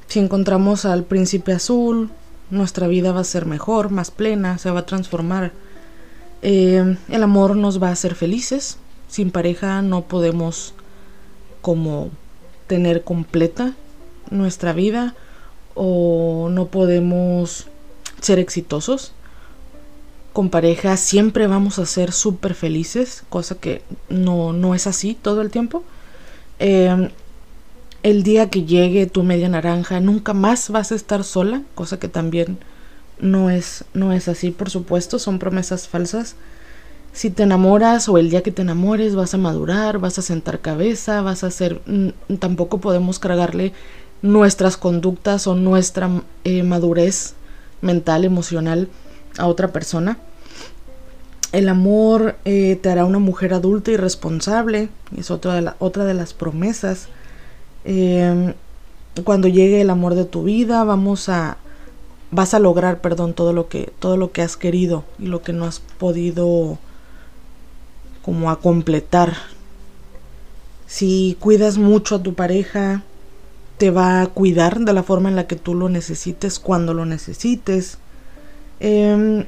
Si 0.09 0.19
encontramos 0.19 0.85
al 0.85 1.05
príncipe 1.05 1.53
azul, 1.53 2.11
nuestra 2.51 2.89
vida 2.89 3.13
va 3.13 3.21
a 3.21 3.25
ser 3.25 3.47
mejor, 3.47 3.91
más 3.91 4.11
plena, 4.11 4.59
se 4.59 4.71
va 4.71 4.81
a 4.81 4.87
transformar. 4.87 5.53
Eh, 6.43 6.97
el 7.09 7.23
amor 7.23 7.57
nos 7.57 7.83
va 7.83 7.89
a 7.89 7.93
hacer 7.93 8.15
felices. 8.15 8.79
Sin 9.09 9.31
pareja 9.31 9.83
no 9.83 10.03
podemos 10.03 10.75
como 11.61 12.11
tener 12.67 13.03
completa 13.03 13.75
nuestra 14.31 14.73
vida 14.73 15.15
o 15.75 16.49
no 16.51 16.67
podemos 16.67 17.67
ser 18.21 18.39
exitosos. 18.39 19.13
Con 20.33 20.49
pareja 20.49 20.97
siempre 20.97 21.47
vamos 21.47 21.79
a 21.79 21.87
ser 21.87 22.13
súper 22.13 22.55
felices, 22.55 23.25
cosa 23.29 23.57
que 23.57 23.83
no, 24.09 24.53
no 24.53 24.75
es 24.75 24.87
así 24.87 25.19
todo 25.21 25.43
el 25.43 25.51
tiempo. 25.51 25.83
Eh, 26.61 27.11
el 28.03 28.23
día 28.23 28.49
que 28.49 28.65
llegue 28.65 29.07
tu 29.07 29.23
media 29.23 29.49
naranja 29.49 30.01
nunca 30.01 30.33
más 30.33 30.71
vas 30.71 30.93
a 30.93 30.95
estar 30.95 31.25
sola, 31.25 31.63
cosa 31.75 31.99
que 31.99 32.09
también 32.09 32.59
no 33.19 33.51
es, 33.51 33.85
no 33.93 34.13
es 34.13 34.29
así, 34.29 34.51
por 34.51 34.71
supuesto, 34.71 35.19
son 35.19 35.39
promesas 35.39 35.89
falsas. 35.89 36.37
Si 37.13 37.29
te 37.29 37.43
enamoras 37.43 38.09
o 38.09 38.19
el 38.19 38.31
día 38.31 38.43
que 38.43 38.53
te 38.53 38.63
enamores 38.63 39.15
vas 39.15 39.35
a 39.35 39.39
madurar, 39.39 39.99
vas 39.99 40.19
a 40.19 40.23
sentar 40.23 40.61
cabeza, 40.61 41.23
vas 41.23 41.45
a 41.45 41.49
hacer... 41.49 41.83
Mm, 41.87 42.37
tampoco 42.39 42.79
podemos 42.79 43.19
cargarle 43.19 43.73
nuestras 44.23 44.77
conductas 44.77 45.47
o 45.47 45.55
nuestra 45.55 46.23
eh, 46.45 46.63
madurez 46.63 47.35
mental, 47.83 48.25
emocional 48.25 48.89
a 49.39 49.47
otra 49.47 49.69
persona. 49.73 50.19
El 51.53 51.69
amor 51.69 52.37
eh, 52.45 52.79
te 52.81 52.91
hará 52.91 53.05
una 53.05 53.19
mujer 53.19 53.55
adulta 53.55 53.91
y 53.91 53.97
responsable, 53.97 54.89
es 55.17 55.33
otra 55.33 55.75
otra 55.81 56.05
de 56.05 56.15
las 56.15 56.33
promesas 56.33 57.09
Em, 57.85 58.55
cuando 59.25 59.49
llegue 59.49 59.81
el 59.81 59.91
amor 59.91 60.15
de 60.15 60.25
tu 60.25 60.45
vida, 60.45 60.85
vamos 60.85 61.29
a 61.29 61.59
vas 62.31 62.55
a 62.55 62.61
lograr, 62.61 63.01
perdón, 63.01 63.35
todo 63.35 63.53
lo 63.53 63.69
que 63.69 63.93
todo 63.99 64.17
lo 64.17 64.33
que 64.33 64.43
has 64.43 64.57
querido 64.57 65.05
y 65.19 65.27
lo 65.27 65.43
que 65.43 65.53
no 65.53 65.65
has 65.65 65.81
podido 65.81 66.79
como 68.23 68.51
a 68.51 68.61
completar. 68.61 69.37
Si 70.87 71.37
cuidas 71.41 71.79
mucho 71.79 72.17
a 72.17 72.23
tu 72.23 72.35
pareja, 72.35 73.03
te 73.79 73.91
va 73.91 74.23
a 74.23 74.27
cuidar 74.27 74.81
de 74.81 74.93
la 74.93 75.03
forma 75.03 75.29
en 75.29 75.37
la 75.37 75.47
que 75.47 75.57
tú 75.57 75.75
lo 75.75 75.89
necesites, 75.89 76.59
cuando 76.59 76.95
lo 76.95 77.07
necesites. 77.07 77.99
Em, 78.81 79.47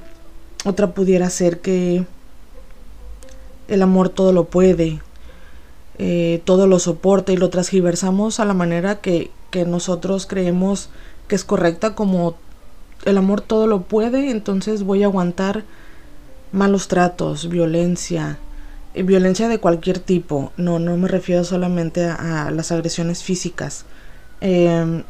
otra 0.65 0.95
pudiera 0.95 1.29
ser 1.31 1.61
que 1.61 2.07
el 3.69 3.83
amor 3.83 4.09
todo 4.09 4.33
lo 4.33 4.45
puede, 4.45 5.01
eh, 5.99 6.41
todo 6.45 6.67
lo 6.67 6.79
soporta 6.79 7.33
y 7.33 7.37
lo 7.37 7.51
transgiversamos 7.51 8.41
a 8.41 8.45
la 8.45 8.55
manera 8.55 9.01
que, 9.01 9.31
nosotros 9.67 10.27
creemos 10.27 10.89
que 11.29 11.35
es 11.35 11.45
correcta, 11.45 11.95
como 11.95 12.37
el 13.05 13.19
amor 13.19 13.43
todo 13.43 13.67
lo 13.67 13.83
puede, 13.83 14.31
entonces 14.31 14.83
voy 14.83 15.03
a 15.03 15.07
aguantar 15.07 15.65
malos 16.53 16.89
tratos, 16.89 17.51
violencia, 17.51 18.39
violencia 18.95 19.49
de 19.49 19.59
cualquier 19.59 19.99
tipo, 19.99 20.53
no, 20.57 20.79
no 20.79 20.97
me 20.97 21.07
refiero 21.07 21.45
solamente 21.45 22.07
a, 22.07 22.51
las 22.51 22.73
agresiones 22.73 23.23
físicas. 23.23 23.85
Em, 24.41 25.03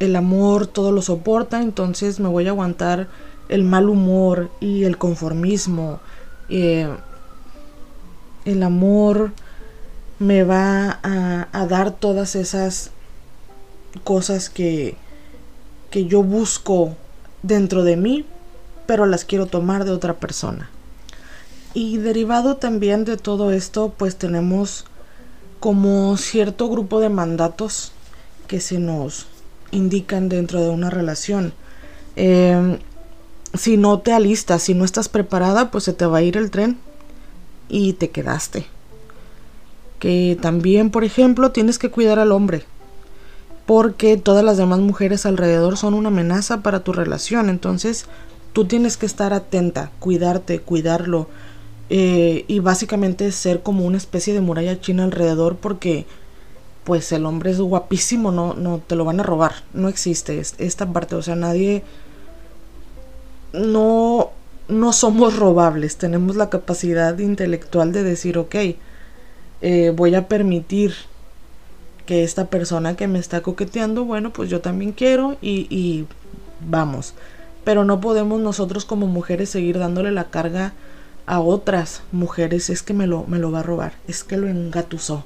el 0.00 0.16
amor 0.16 0.66
todo 0.66 0.90
lo 0.90 1.02
soporta, 1.02 1.60
entonces 1.60 2.20
me 2.20 2.28
voy 2.28 2.46
a 2.46 2.50
aguantar 2.50 3.08
el 3.50 3.64
mal 3.64 3.90
humor 3.90 4.50
y 4.60 4.84
el 4.84 4.96
conformismo. 4.96 6.00
Eh, 6.48 6.88
el 8.44 8.62
amor 8.62 9.32
me 10.24 10.42
va 10.42 11.00
a, 11.02 11.66
dar 11.66 11.90
todas 11.92 12.34
esas 12.34 12.90
cosas 14.04 14.48
que, 14.48 14.96
que 15.90 16.06
yo 16.06 16.22
busco 16.22 16.96
dentro 17.42 17.84
de 17.84 17.96
mí, 17.96 18.24
pero 18.86 19.06
las 19.06 19.24
quiero 19.24 19.46
tomar 19.46 19.84
de 19.84 19.90
otra 19.90 20.14
persona. 20.14 20.70
Y 21.74 21.98
derivado 21.98 22.56
también 22.56 23.04
de 23.04 23.16
todo 23.18 23.50
esto, 23.50 23.92
pues 23.96 24.16
tenemos 24.16 24.86
como 25.60 26.16
cierto 26.16 26.68
grupo 26.68 27.00
de 27.00 27.10
mandatos 27.10 27.92
que 28.46 28.60
se 28.60 28.78
nos 28.78 29.26
indican 29.72 30.28
dentro 30.28 30.62
de 30.62 30.70
una 30.70 30.88
relación. 30.88 31.52
Em, 32.16 32.78
si 33.52 33.76
no 33.76 33.98
te 34.00 34.12
alistas, 34.12 34.62
si 34.62 34.74
no 34.74 34.84
estás 34.84 35.08
preparada, 35.08 35.70
pues 35.70 35.84
se 35.84 35.92
te 35.92 36.06
va 36.06 36.18
a 36.18 36.22
ir 36.22 36.36
el 36.36 36.50
tren 36.50 36.78
y 37.68 37.94
te 37.94 38.10
quedaste. 38.10 38.73
Que 39.98 40.36
también, 40.40 40.90
por 40.90 41.04
ejemplo, 41.04 41.52
tienes 41.52 41.78
que 41.78 41.90
cuidar 41.90 42.18
al 42.18 42.32
hombre. 42.32 42.64
Porque 43.66 44.16
todas 44.16 44.44
las 44.44 44.56
demás 44.58 44.80
mujeres 44.80 45.24
alrededor 45.24 45.76
son 45.76 45.94
una 45.94 46.08
amenaza 46.08 46.62
para 46.62 46.80
tu 46.80 46.92
relación. 46.92 47.48
Entonces, 47.48 48.06
tú 48.52 48.66
tienes 48.66 48.96
que 48.96 49.06
estar 49.06 49.32
atenta, 49.32 49.90
cuidarte, 49.98 50.60
cuidarlo. 50.60 51.28
Eh, 51.90 52.44
y 52.48 52.60
básicamente 52.60 53.30
ser 53.32 53.62
como 53.62 53.84
una 53.84 53.98
especie 53.98 54.32
de 54.32 54.40
muralla 54.40 54.80
china 54.80 55.04
alrededor 55.04 55.56
porque 55.56 56.06
pues 56.84 57.12
el 57.12 57.26
hombre 57.26 57.50
es 57.50 57.60
guapísimo, 57.60 58.32
no, 58.32 58.54
no 58.54 58.80
te 58.86 58.94
lo 58.94 59.04
van 59.04 59.20
a 59.20 59.22
robar. 59.22 59.52
No 59.72 59.88
existe 59.88 60.40
esta 60.58 60.92
parte. 60.92 61.14
O 61.14 61.22
sea, 61.22 61.34
nadie 61.34 61.82
no, 63.54 64.30
no 64.68 64.92
somos 64.92 65.36
robables, 65.36 65.96
tenemos 65.96 66.36
la 66.36 66.50
capacidad 66.50 67.18
intelectual 67.18 67.92
de 67.92 68.02
decir, 68.02 68.36
ok, 68.36 68.54
eh, 69.60 69.92
voy 69.94 70.14
a 70.14 70.28
permitir 70.28 70.94
que 72.06 72.24
esta 72.24 72.46
persona 72.46 72.96
que 72.96 73.08
me 73.08 73.18
está 73.18 73.40
coqueteando, 73.40 74.04
bueno, 74.04 74.32
pues 74.32 74.50
yo 74.50 74.60
también 74.60 74.92
quiero 74.92 75.36
y, 75.40 76.06
vamos. 76.60 77.14
Pero 77.64 77.84
no 77.84 78.00
podemos 78.00 78.40
nosotros 78.40 78.84
como 78.84 79.06
mujeres 79.06 79.48
seguir 79.48 79.78
dándole 79.78 80.10
la 80.10 80.24
carga 80.24 80.74
a 81.26 81.40
otras 81.40 82.02
mujeres, 82.12 82.68
es 82.68 82.82
que 82.82 82.92
me 82.92 83.06
lo, 83.06 83.24
me 83.26 83.38
lo 83.38 83.50
va 83.50 83.60
a 83.60 83.62
robar, 83.62 83.94
es 84.06 84.24
que 84.24 84.36
lo 84.36 84.48
engatusó. 84.48 85.24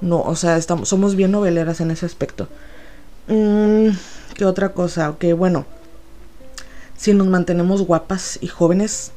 No, 0.00 0.22
o 0.22 0.34
sea, 0.36 0.56
estamos, 0.56 0.88
somos 0.88 1.14
bien 1.14 1.32
noveleras 1.32 1.80
en 1.80 1.90
ese 1.90 2.06
aspecto. 2.06 2.48
Mm, 3.28 3.88
¿Qué 4.34 4.44
otra 4.44 4.70
cosa? 4.70 5.10
Ok, 5.10 5.24
bueno, 5.36 5.66
si 6.96 7.12
nos 7.12 7.26
mantenemos 7.26 7.82
guapas 7.82 8.38
y 8.40 8.46
jóvenes, 8.46 9.12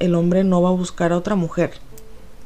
el 0.00 0.16
hombre 0.16 0.42
no 0.42 0.60
va 0.60 0.70
a 0.70 0.72
buscar 0.72 1.12
a 1.12 1.18
otra 1.18 1.36
mujer. 1.36 1.72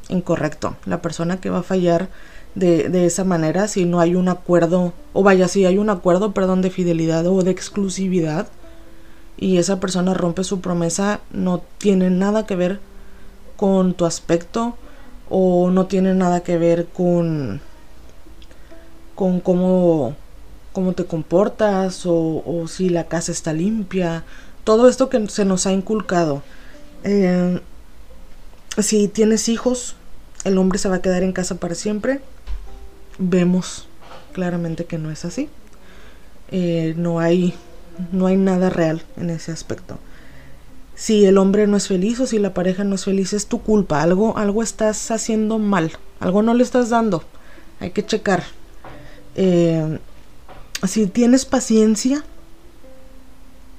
Incorrecto. 0.09 0.75
La 0.85 1.01
persona 1.01 1.39
que 1.39 1.49
va 1.49 1.59
a 1.59 1.63
fallar 1.63 2.09
de, 2.55 2.89
de, 2.89 3.05
esa 3.05 3.23
manera, 3.23 3.67
si 3.67 3.85
no 3.85 3.99
hay 3.99 4.15
un 4.15 4.29
acuerdo, 4.29 4.93
o 5.13 5.23
vaya, 5.23 5.47
si 5.47 5.65
hay 5.65 5.77
un 5.77 5.89
acuerdo, 5.89 6.33
perdón, 6.33 6.61
de 6.61 6.71
fidelidad 6.71 7.25
o 7.27 7.41
de 7.43 7.51
exclusividad, 7.51 8.47
y 9.37 9.57
esa 9.57 9.79
persona 9.79 10.13
rompe 10.13 10.43
su 10.43 10.61
promesa, 10.61 11.19
no 11.31 11.61
tiene 11.77 12.09
nada 12.09 12.45
que 12.45 12.55
ver 12.55 12.79
con 13.55 13.93
tu 13.93 14.05
aspecto, 14.05 14.75
o 15.29 15.69
no 15.69 15.85
tiene 15.87 16.13
nada 16.13 16.41
que 16.41 16.57
ver 16.57 16.87
con, 16.87 17.61
con 19.13 19.39
cómo, 19.39 20.15
cómo 20.73 20.93
te 20.93 21.05
comportas, 21.05 22.05
o, 22.05 22.43
o 22.45 22.67
si 22.67 22.89
la 22.89 23.05
casa 23.05 23.31
está 23.31 23.53
limpia, 23.53 24.23
todo 24.63 24.89
esto 24.89 25.09
que 25.09 25.27
se 25.29 25.45
nos 25.45 25.67
ha 25.67 25.73
inculcado. 25.73 26.43
Eh, 27.03 27.59
si 28.79 29.07
tienes 29.07 29.49
hijos, 29.49 29.95
el 30.47 30.57
hombre 30.57 30.79
se 30.79 30.89
va 30.89 30.97
a 30.97 31.01
quedar 31.01 31.23
en 31.23 31.33
casa 31.33 31.55
para 31.55 31.75
siempre. 31.75 32.21
Vemos 33.17 33.87
claramente 34.33 34.85
que 34.85 34.97
no 34.97 35.11
es 35.11 35.25
así. 35.25 35.49
Eh, 36.51 36.93
no 36.97 37.19
hay 37.19 37.53
no 38.11 38.27
hay 38.27 38.37
nada 38.37 38.69
real 38.69 39.03
en 39.17 39.29
ese 39.29 39.51
aspecto. 39.51 39.97
Si 40.95 41.25
el 41.25 41.37
hombre 41.37 41.67
no 41.67 41.77
es 41.77 41.87
feliz 41.87 42.19
o 42.19 42.27
si 42.27 42.39
la 42.39 42.53
pareja 42.53 42.83
no 42.83 42.95
es 42.95 43.05
feliz 43.05 43.33
es 43.33 43.47
tu 43.47 43.61
culpa. 43.61 44.01
Algo 44.01 44.37
algo 44.37 44.63
estás 44.63 45.11
haciendo 45.11 45.59
mal. 45.59 45.91
Algo 46.19 46.41
no 46.41 46.53
le 46.53 46.63
estás 46.63 46.89
dando. 46.89 47.23
Hay 47.79 47.91
que 47.91 48.05
checar. 48.05 48.43
Eh, 49.35 49.99
si 50.85 51.07
tienes 51.07 51.45
paciencia, 51.45 52.23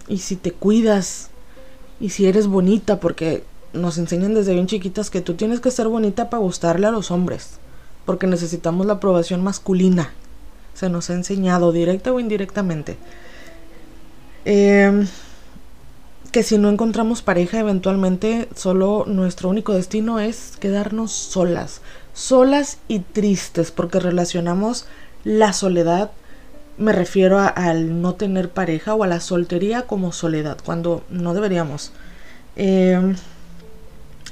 y 0.08 0.18
si 0.18 0.37
te 0.37 0.52
cuidas 0.52 1.30
y 2.00 2.10
si 2.10 2.26
eres 2.26 2.46
bonita, 2.46 2.98
porque 3.00 3.44
nos 3.72 3.98
enseñan 3.98 4.34
desde 4.34 4.54
bien 4.54 4.66
chiquitas 4.66 5.11
que 5.11 5.20
tú 5.20 5.35
tienes 5.35 5.61
que 5.61 5.70
ser 5.70 5.88
bonita 5.88 6.31
para 6.31 6.42
gustarle 6.42 6.87
a 6.87 6.90
los 6.90 7.11
hombres, 7.11 7.59
porque 8.04 8.26
necesitamos 8.26 8.87
la 8.87 8.94
aprobación 8.94 9.42
masculina. 9.42 10.12
Se 10.74 10.88
nos 10.88 11.11
ha 11.11 11.14
enseñado 11.14 11.72
directa 11.72 12.12
o 12.12 12.20
indirectamente. 12.20 12.96
Em, 14.44 15.07
que 16.33 16.42
si 16.42 16.59
no 16.59 16.68
encontramos 16.68 17.22
pareja, 17.22 17.59
eventualmente 17.59 18.48
solo 18.54 19.04
nuestro 19.07 19.48
único 19.48 19.72
destino 19.74 20.20
es 20.20 20.57
quedarnos 20.61 21.12
solas, 21.12 21.81
solas 22.12 22.78
y 22.87 23.00
tristes, 23.00 23.70
porque 23.70 24.00
relacionamos 24.00 24.87
la 25.24 25.52
soledad 25.52 26.11
me 26.78 26.92
refiero 26.92 27.38
al 27.38 28.00
no 28.00 28.14
tener 28.14 28.50
pareja 28.50 28.94
o 28.94 29.02
a 29.02 29.09
la 29.09 29.20
soltería 29.20 29.83
como 29.83 30.12
soledad, 30.12 30.59
cuando 30.64 31.02
no 31.11 31.35
deberíamos. 31.35 31.92
Em, 32.57 33.16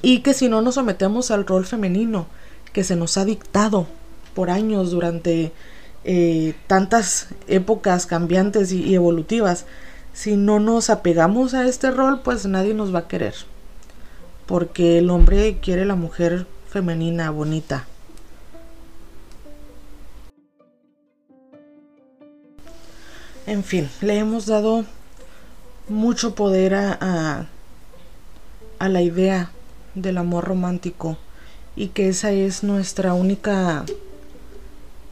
y 0.07 0.21
que 0.21 0.35
si 0.35 0.49
no 0.49 0.63
nos 0.63 0.77
sometemos 0.77 1.33
al 1.33 1.45
rol 1.45 1.67
femenino 1.67 2.29
que 2.73 2.85
se 2.85 2.95
nos 2.95 3.17
ha 3.19 3.25
dictado 3.25 3.89
por 4.37 4.51
años 4.51 4.93
durante 4.93 5.51
eh, 6.05 6.55
tantas 6.69 7.27
épocas 7.49 8.07
cambiantes 8.07 8.71
y, 8.71 8.95
evolutivas, 8.95 9.65
si 10.13 10.37
no 10.37 10.61
nos 10.61 10.91
apegamos 10.91 11.55
a 11.55 11.67
este 11.67 11.91
rol, 11.91 12.21
pues 12.21 12.47
nadie 12.47 12.73
nos 12.73 12.95
va 12.95 13.01
a 13.01 13.09
querer. 13.09 13.35
Porque 14.47 14.99
el 14.99 15.11
hombre 15.11 15.59
quiere 15.61 15.85
la 15.85 15.97
mujer 15.97 16.47
femenina, 16.71 17.31
bonita, 17.31 17.89
En 23.45 23.65
fin, 23.65 23.89
le 24.03 24.19
hemos 24.19 24.47
dado 24.47 24.85
mucho 25.89 26.37
poder 26.37 26.75
a, 26.75 27.47
a, 28.79 28.89
la 28.89 29.03
idea 29.03 29.51
del 29.97 30.19
amor 30.19 30.45
romántico 30.45 31.19
y 31.75 31.89
que 31.89 32.09
esa 32.09 32.31
es 32.31 32.63
nuestra 32.63 33.15
única 33.15 33.85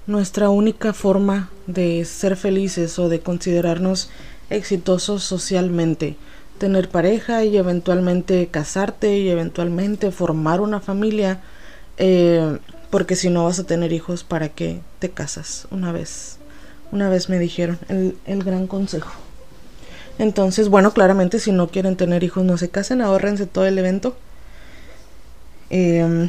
nuestra 0.06 0.50
única 0.50 0.92
forma 0.92 1.50
de 1.66 2.04
ser 2.04 2.36
felices 2.36 2.96
o 3.00 3.08
de 3.08 3.18
considerarnos 3.18 4.10
exitosos 4.48 5.24
socialmente 5.24 6.16
tener 6.58 6.88
pareja 6.88 7.42
y 7.42 7.56
eventualmente 7.56 8.46
casarte 8.46 9.18
y 9.18 9.28
eventualmente 9.28 10.12
formar 10.12 10.60
una 10.60 10.78
familia 10.78 11.40
eh, 11.96 12.58
porque 12.90 13.16
si 13.16 13.28
no 13.28 13.44
vas 13.44 13.58
a 13.58 13.64
tener 13.64 13.92
hijos 13.92 14.22
para 14.22 14.50
qué 14.50 14.80
te 15.00 15.10
casas 15.10 15.66
una 15.72 15.90
vez 15.90 16.38
una 16.94 17.08
vez 17.08 17.28
me 17.28 17.40
dijeron 17.40 17.78
el, 17.88 18.44
gran 18.44 18.68
consejo. 18.68 19.10
Entonces, 20.18 20.68
bueno, 20.68 20.92
claramente 20.92 21.40
si 21.40 21.50
no 21.50 21.66
quieren 21.66 21.96
tener 21.96 22.22
hijos 22.22 22.44
no 22.44 22.56
se 22.56 22.70
casen, 22.70 23.00
ahorrense 23.00 23.46
todo 23.46 23.66
el 23.66 23.76
evento. 23.76 24.16
Em, 25.76 26.28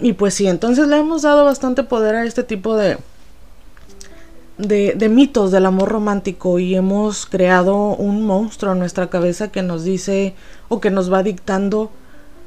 y 0.00 0.14
pues 0.14 0.32
sí, 0.32 0.46
entonces 0.46 0.88
le 0.88 0.96
hemos 0.96 1.20
dado 1.20 1.44
bastante 1.44 1.82
poder 1.82 2.14
a 2.14 2.24
este 2.24 2.44
tipo 2.44 2.76
de, 2.76 2.96
de, 4.56 5.08
mitos 5.10 5.52
del 5.52 5.66
amor 5.66 5.90
romántico 5.90 6.58
y 6.58 6.74
hemos 6.74 7.26
creado 7.26 7.76
un 7.76 8.24
monstruo 8.24 8.72
en 8.72 8.78
nuestra 8.78 9.10
cabeza 9.10 9.52
que 9.52 9.62
nos 9.62 9.84
dice 9.84 10.34
o 10.70 10.80
que 10.80 10.90
nos 10.90 11.12
va 11.12 11.22
dictando 11.22 11.90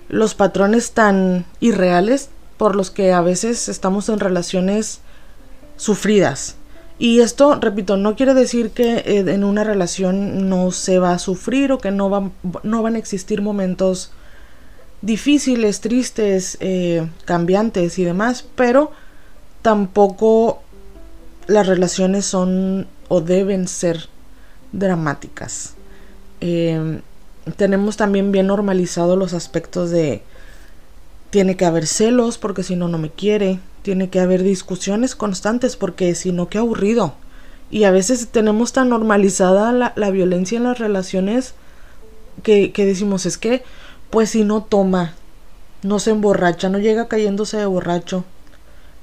los 0.09 0.33
patrones 0.33 0.93
tan 0.93 1.45
irreales 1.59 2.29
por 2.57 2.75
los 2.75 2.89
que 2.89 3.13
a 3.13 3.21
veces 3.21 3.69
estamos 3.69 4.09
en 4.09 4.19
relaciones 4.19 5.01
sufridas. 5.77 6.55
Y 6.97 7.19
esto, 7.19 7.59
repito, 7.61 7.95
no 7.95 8.15
quiere 8.15 8.33
decir 8.33 8.71
que 8.71 9.03
eh, 9.05 9.23
en 9.27 9.43
una 9.43 9.63
relación 9.63 10.49
no 10.49 10.71
se 10.71 10.97
va 10.97 11.11
a 11.11 11.19
sufrir 11.19 11.71
o 11.71 11.77
que 11.77 11.91
no, 11.91 12.09
va, 12.09 12.31
no 12.63 12.81
van 12.81 12.95
a 12.95 12.99
existir 12.99 13.43
momentos 13.43 14.11
difíciles, 15.03 15.79
tristes, 15.79 16.57
eh, 16.59 17.07
cambiantes 17.25 17.99
y 17.99 18.03
demás, 18.03 18.43
pero 18.55 18.91
tampoco 19.61 20.63
las 21.45 21.67
relaciones 21.67 22.25
son 22.25 22.87
o 23.09 23.21
deben 23.21 23.67
ser 23.67 24.09
dramáticas. 24.71 25.75
Eh, 26.41 26.99
tenemos 27.57 27.95
también 27.95 28.31
bien 28.31 28.47
normalizado 28.47 29.15
los 29.15 29.33
aspectos 29.33 29.91
de 29.91 30.23
tiene 31.29 31.55
que 31.57 31.65
haber 31.65 31.85
celos 31.85 32.39
porque 32.39 32.63
si 32.63 32.75
no, 32.75 32.87
no 32.87 32.97
me 32.97 33.11
quiere 33.11 33.59
tiene 33.83 34.09
que 34.09 34.19
haber 34.19 34.41
discusiones 34.41 35.15
constantes 35.15 35.75
porque 35.75 36.15
si 36.15 36.31
no, 36.31 36.49
qué 36.49 36.57
aburrido. 36.57 37.13
Y 37.69 37.83
a 37.83 37.91
veces 37.91 38.29
tenemos 38.29 38.73
tan 38.73 38.89
normalizada 38.89 39.71
la, 39.95 40.11
violencia 40.11 40.57
en 40.57 40.63
las 40.63 40.79
relaciones 40.79 41.53
que, 42.41 42.71
decimos, 42.75 43.25
es 43.25 43.37
que, 43.37 43.63
pues 44.13 44.29
si 44.29 44.43
no 44.43 44.61
toma, 44.61 45.15
no 45.81 45.97
se 45.97 46.11
emborracha, 46.11 46.69
no 46.69 46.77
llega 46.77 47.07
cayéndose 47.07 47.57
de 47.57 47.65
borracho, 47.65 48.25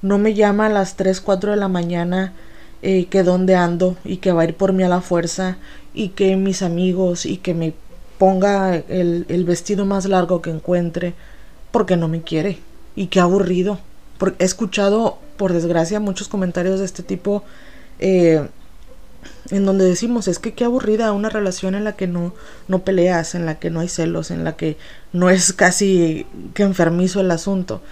no 0.02 0.18
me 0.18 0.34
llama 0.34 0.66
a 0.66 0.68
las 0.68 0.94
3, 0.94 1.20
4 1.20 1.50
de 1.50 1.56
la 1.56 1.66
mañana 1.66 2.32
eh, 2.82 3.06
que 3.06 3.24
dónde 3.24 3.56
ando 3.56 3.96
y 4.04 4.18
que 4.18 4.30
va 4.30 4.42
a 4.42 4.44
ir 4.44 4.54
por 4.54 4.72
mí 4.72 4.84
a 4.84 4.88
la 4.88 5.00
fuerza 5.00 5.56
y 5.94 6.10
que 6.10 6.36
mis 6.36 6.62
amigos 6.62 7.26
y 7.26 7.38
que 7.38 7.54
me 7.54 7.74
ponga 8.18 8.76
el, 8.76 9.26
el 9.28 9.44
vestido 9.44 9.84
más 9.84 10.06
largo 10.06 10.42
que 10.42 10.50
encuentre 10.50 11.14
porque 11.72 11.96
no 11.96 12.06
me 12.06 12.22
quiere 12.22 12.60
y 12.94 13.08
qué 13.08 13.18
aburrido. 13.18 13.80
He 14.38 14.44
escuchado, 14.44 15.18
por 15.36 15.52
desgracia, 15.52 15.98
muchos 15.98 16.28
comentarios 16.28 16.78
de 16.78 16.84
este 16.84 17.02
tipo 17.02 17.42
eh, 17.98 18.46
en 19.50 19.66
donde 19.66 19.84
decimos 19.84 20.28
es 20.28 20.38
que 20.38 20.54
qué 20.54 20.64
aburrida 20.64 21.12
una 21.12 21.28
relación 21.28 21.74
en 21.74 21.84
la 21.84 21.96
que 21.96 22.06
no, 22.06 22.34
no 22.68 22.84
peleas, 22.84 23.34
en 23.34 23.46
la 23.46 23.58
que 23.58 23.70
no 23.70 23.80
hay 23.80 23.88
celos, 23.88 24.30
en 24.30 24.44
la 24.44 24.56
que 24.56 24.76
no 25.12 25.30
es 25.30 25.52
casi 25.52 26.26
que 26.54 26.62
enfermizo 26.62 27.20
el 27.20 27.30
asunto. 27.30 27.82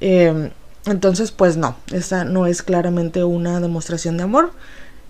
Em, 0.00 0.50
entonces, 0.86 1.32
pues 1.32 1.56
no, 1.56 1.76
esa 1.92 2.24
no 2.24 2.46
es 2.46 2.62
claramente 2.62 3.24
una 3.24 3.60
demostración 3.60 4.16
de 4.16 4.22
amor. 4.24 4.52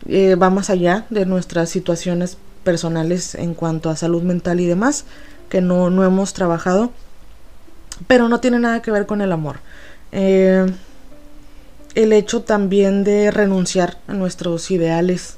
Eh, 0.08 0.34
va 0.34 0.50
más 0.50 0.70
allá 0.70 1.06
de 1.10 1.26
nuestras 1.26 1.68
situaciones 1.68 2.38
personales 2.64 3.34
en 3.34 3.54
cuanto 3.54 3.90
a 3.90 3.96
salud 3.96 4.22
mental 4.22 4.60
y 4.60 4.66
demás, 4.66 5.04
que 5.48 5.60
no, 5.60 5.90
no 5.90 6.04
hemos 6.04 6.32
trabajado, 6.32 6.90
pero 8.06 8.28
no 8.28 8.40
tiene 8.40 8.58
nada 8.58 8.82
que 8.82 8.90
ver 8.90 9.06
con 9.06 9.20
el 9.20 9.32
amor. 9.32 9.56
Eh, 10.12 10.66
el 11.94 12.12
hecho 12.12 12.42
también 12.42 13.04
de 13.04 13.30
renunciar 13.30 13.98
a 14.06 14.12
nuestros 14.14 14.70
ideales 14.70 15.37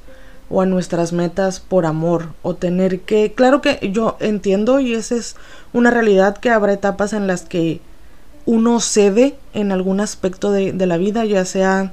o 0.50 0.60
a 0.60 0.66
nuestras 0.66 1.12
metas 1.12 1.60
por 1.60 1.86
amor 1.86 2.30
o 2.42 2.54
tener 2.54 3.00
que, 3.00 3.32
claro 3.32 3.62
que 3.62 3.90
yo 3.92 4.16
entiendo 4.20 4.80
y 4.80 4.94
esa 4.94 5.14
es 5.14 5.36
una 5.72 5.90
realidad 5.90 6.36
que 6.36 6.50
habrá 6.50 6.72
etapas 6.72 7.12
en 7.12 7.26
las 7.26 7.42
que 7.42 7.80
uno 8.46 8.80
cede 8.80 9.36
en 9.54 9.70
algún 9.70 10.00
aspecto 10.00 10.50
de, 10.50 10.72
la 10.74 10.96
vida, 10.96 11.24
ya 11.24 11.44
sea, 11.44 11.92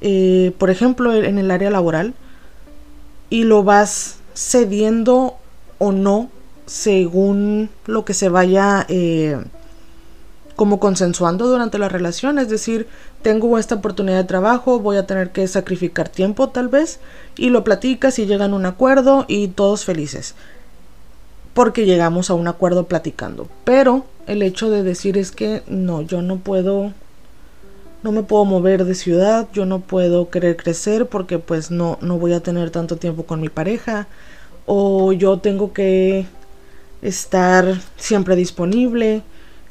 eh, 0.00 0.52
por 0.58 0.70
ejemplo, 0.70 1.12
en 1.12 1.38
el 1.38 1.50
área 1.50 1.70
laboral, 1.70 2.14
y 3.30 3.44
lo 3.44 3.64
vas 3.64 4.18
cediendo 4.34 5.36
o 5.78 5.92
no 5.92 6.30
según 6.66 7.70
lo 7.86 8.04
que 8.04 8.14
se 8.14 8.28
vaya 8.28 8.86
eh, 8.88 9.38
como 10.58 10.80
consensuando 10.80 11.46
durante 11.46 11.78
la 11.78 11.88
relación, 11.88 12.40
es 12.40 12.48
decir, 12.48 12.88
tengo 13.22 13.58
esta 13.58 13.76
oportunidad 13.76 14.16
de 14.16 14.24
trabajo, 14.24 14.80
voy 14.80 14.96
a 14.96 15.06
tener 15.06 15.30
que 15.30 15.46
sacrificar 15.46 16.08
tiempo 16.08 16.48
tal 16.48 16.66
vez, 16.66 16.98
y 17.36 17.50
lo 17.50 17.62
platicas 17.62 18.18
y 18.18 18.26
llegan 18.26 18.52
a 18.52 18.56
un 18.56 18.66
acuerdo 18.66 19.24
y 19.28 19.46
todos 19.46 19.84
felices, 19.84 20.34
porque 21.54 21.86
llegamos 21.86 22.28
a 22.28 22.34
un 22.34 22.48
acuerdo 22.48 22.88
platicando, 22.88 23.46
pero 23.62 24.04
el 24.26 24.42
hecho 24.42 24.68
de 24.68 24.82
decir 24.82 25.16
es 25.16 25.30
que 25.30 25.62
no, 25.68 26.02
yo 26.02 26.22
no 26.22 26.38
puedo, 26.38 26.92
no 28.02 28.10
me 28.10 28.24
puedo 28.24 28.44
mover 28.44 28.84
de 28.84 28.96
ciudad, 28.96 29.46
yo 29.52 29.64
no 29.64 29.78
puedo 29.78 30.28
querer 30.28 30.56
crecer 30.56 31.06
porque 31.06 31.38
pues 31.38 31.70
no, 31.70 31.98
no 32.00 32.18
voy 32.18 32.32
a 32.32 32.40
tener 32.40 32.70
tanto 32.70 32.96
tiempo 32.96 33.22
con 33.26 33.40
mi 33.40 33.48
pareja, 33.48 34.08
o 34.66 35.12
yo 35.12 35.38
tengo 35.38 35.72
que 35.72 36.26
estar 37.00 37.80
siempre 37.96 38.34
disponible, 38.34 39.22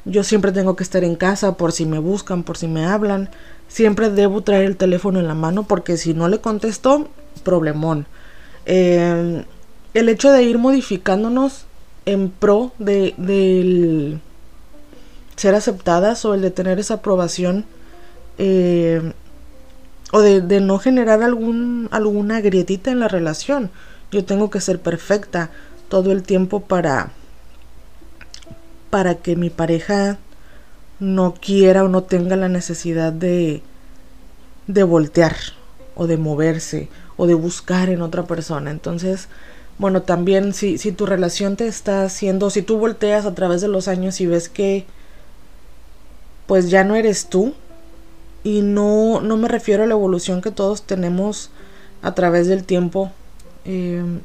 yo 0.08 0.24
siempre 0.24 0.52
tengo 0.52 0.74
que 0.76 0.82
estar 0.82 1.04
en 1.04 1.16
casa 1.16 1.56
por 1.56 1.72
si 1.72 1.86
me 1.86 1.98
buscan, 1.98 2.42
por 2.42 2.56
si 2.56 2.66
me 2.66 2.84
hablan, 2.84 3.30
siempre 3.68 4.10
debo 4.10 4.42
traer 4.42 4.64
el 4.64 4.76
teléfono 4.76 5.20
en 5.20 5.28
la 5.28 5.34
mano 5.34 5.64
porque 5.64 5.96
si 5.96 6.14
no 6.14 6.28
le 6.28 6.40
contesto, 6.40 7.08
problemón. 7.44 8.06
Em, 8.64 9.44
el 9.94 10.08
hecho 10.08 10.30
de 10.30 10.42
ir 10.42 10.58
modificándonos 10.58 11.66
en 12.06 12.30
pro 12.30 12.72
de, 12.78 14.18
ser 15.36 15.54
aceptadas 15.54 16.24
o 16.24 16.34
el 16.34 16.42
de 16.42 16.50
tener 16.50 16.78
esa 16.78 16.94
aprobación 16.94 17.64
eh, 18.38 19.12
o 20.12 20.20
de, 20.20 20.60
no 20.60 20.78
generar 20.78 21.22
algún, 21.22 21.88
alguna 21.90 22.40
grietita 22.40 22.90
en 22.90 23.00
la 23.00 23.08
relación. 23.08 23.70
Yo 24.10 24.24
tengo 24.24 24.48
que 24.50 24.60
ser 24.60 24.80
perfecta 24.80 25.50
todo 25.88 26.12
el 26.12 26.22
tiempo 26.22 26.60
para, 26.60 27.10
para 28.90 29.16
que 29.16 29.36
mi 29.36 29.50
pareja 29.50 30.18
no 31.00 31.34
quiera 31.34 31.84
o 31.84 31.88
no 31.88 32.02
tenga 32.02 32.36
la 32.36 32.48
necesidad 32.48 33.12
de, 33.12 33.62
de 34.66 34.82
voltear 34.82 35.36
o 35.94 36.06
de 36.06 36.16
moverse 36.16 36.88
o 37.16 37.26
de 37.26 37.34
buscar 37.34 37.88
en 37.88 38.02
otra 38.02 38.24
persona. 38.24 38.70
Entonces, 38.70 39.28
bueno, 39.78 40.02
también 40.02 40.54
si, 40.54 40.78
si 40.78 40.92
tu 40.92 41.06
relación 41.06 41.56
te 41.56 41.66
está 41.66 42.04
haciendo, 42.04 42.50
si 42.50 42.62
tú 42.62 42.78
volteas 42.78 43.26
a 43.26 43.34
través 43.34 43.60
de 43.60 43.68
los 43.68 43.88
años 43.88 44.20
y 44.20 44.26
ves 44.26 44.48
que 44.48 44.86
pues 46.48 46.70
ya 46.70 46.82
no 46.82 46.96
eres 46.96 47.26
tú. 47.26 47.54
Y 48.42 48.62
no, 48.62 49.20
no 49.20 49.36
me 49.36 49.46
refiero 49.46 49.84
a 49.84 49.86
la 49.86 49.92
evolución 49.92 50.40
que 50.40 50.50
todos 50.50 50.82
tenemos 50.82 51.50
a 52.02 52.14
través 52.14 52.48
del 52.48 52.64
tiempo. 52.64 53.12
Em, 53.64 54.20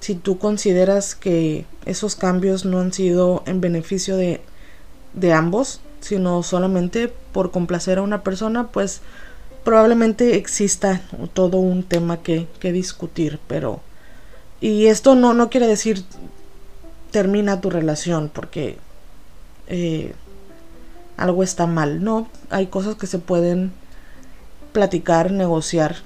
si 0.00 0.14
tú 0.14 0.38
consideras 0.38 1.14
que 1.14 1.66
esos 1.86 2.14
cambios 2.16 2.64
no 2.64 2.80
han 2.80 2.92
sido 2.92 3.42
en 3.46 3.60
beneficio 3.60 4.16
de, 4.16 4.40
de 5.14 5.32
ambos, 5.32 5.80
sino 6.00 6.42
solamente 6.42 7.12
por 7.32 7.50
complacer 7.50 7.98
a 7.98 8.02
una 8.02 8.22
persona, 8.22 8.68
pues 8.68 9.00
probablemente 9.64 10.36
exista 10.36 11.02
todo 11.34 11.58
un 11.58 11.82
tema 11.82 12.22
que, 12.22 12.46
que 12.60 12.72
discutir, 12.72 13.38
pero... 13.46 13.80
Y 14.60 14.86
esto 14.86 15.14
no, 15.14 15.34
no 15.34 15.50
quiere 15.50 15.68
decir 15.68 16.04
termina 17.10 17.60
tu 17.60 17.70
relación, 17.70 18.30
porque 18.32 18.76
eh, 19.68 20.14
algo 21.16 21.42
está 21.42 21.66
mal. 21.66 22.02
No, 22.02 22.28
hay 22.50 22.66
cosas 22.66 22.96
que 22.96 23.06
se 23.06 23.18
pueden 23.18 23.72
platicar, 24.72 25.30
negociar. 25.30 25.96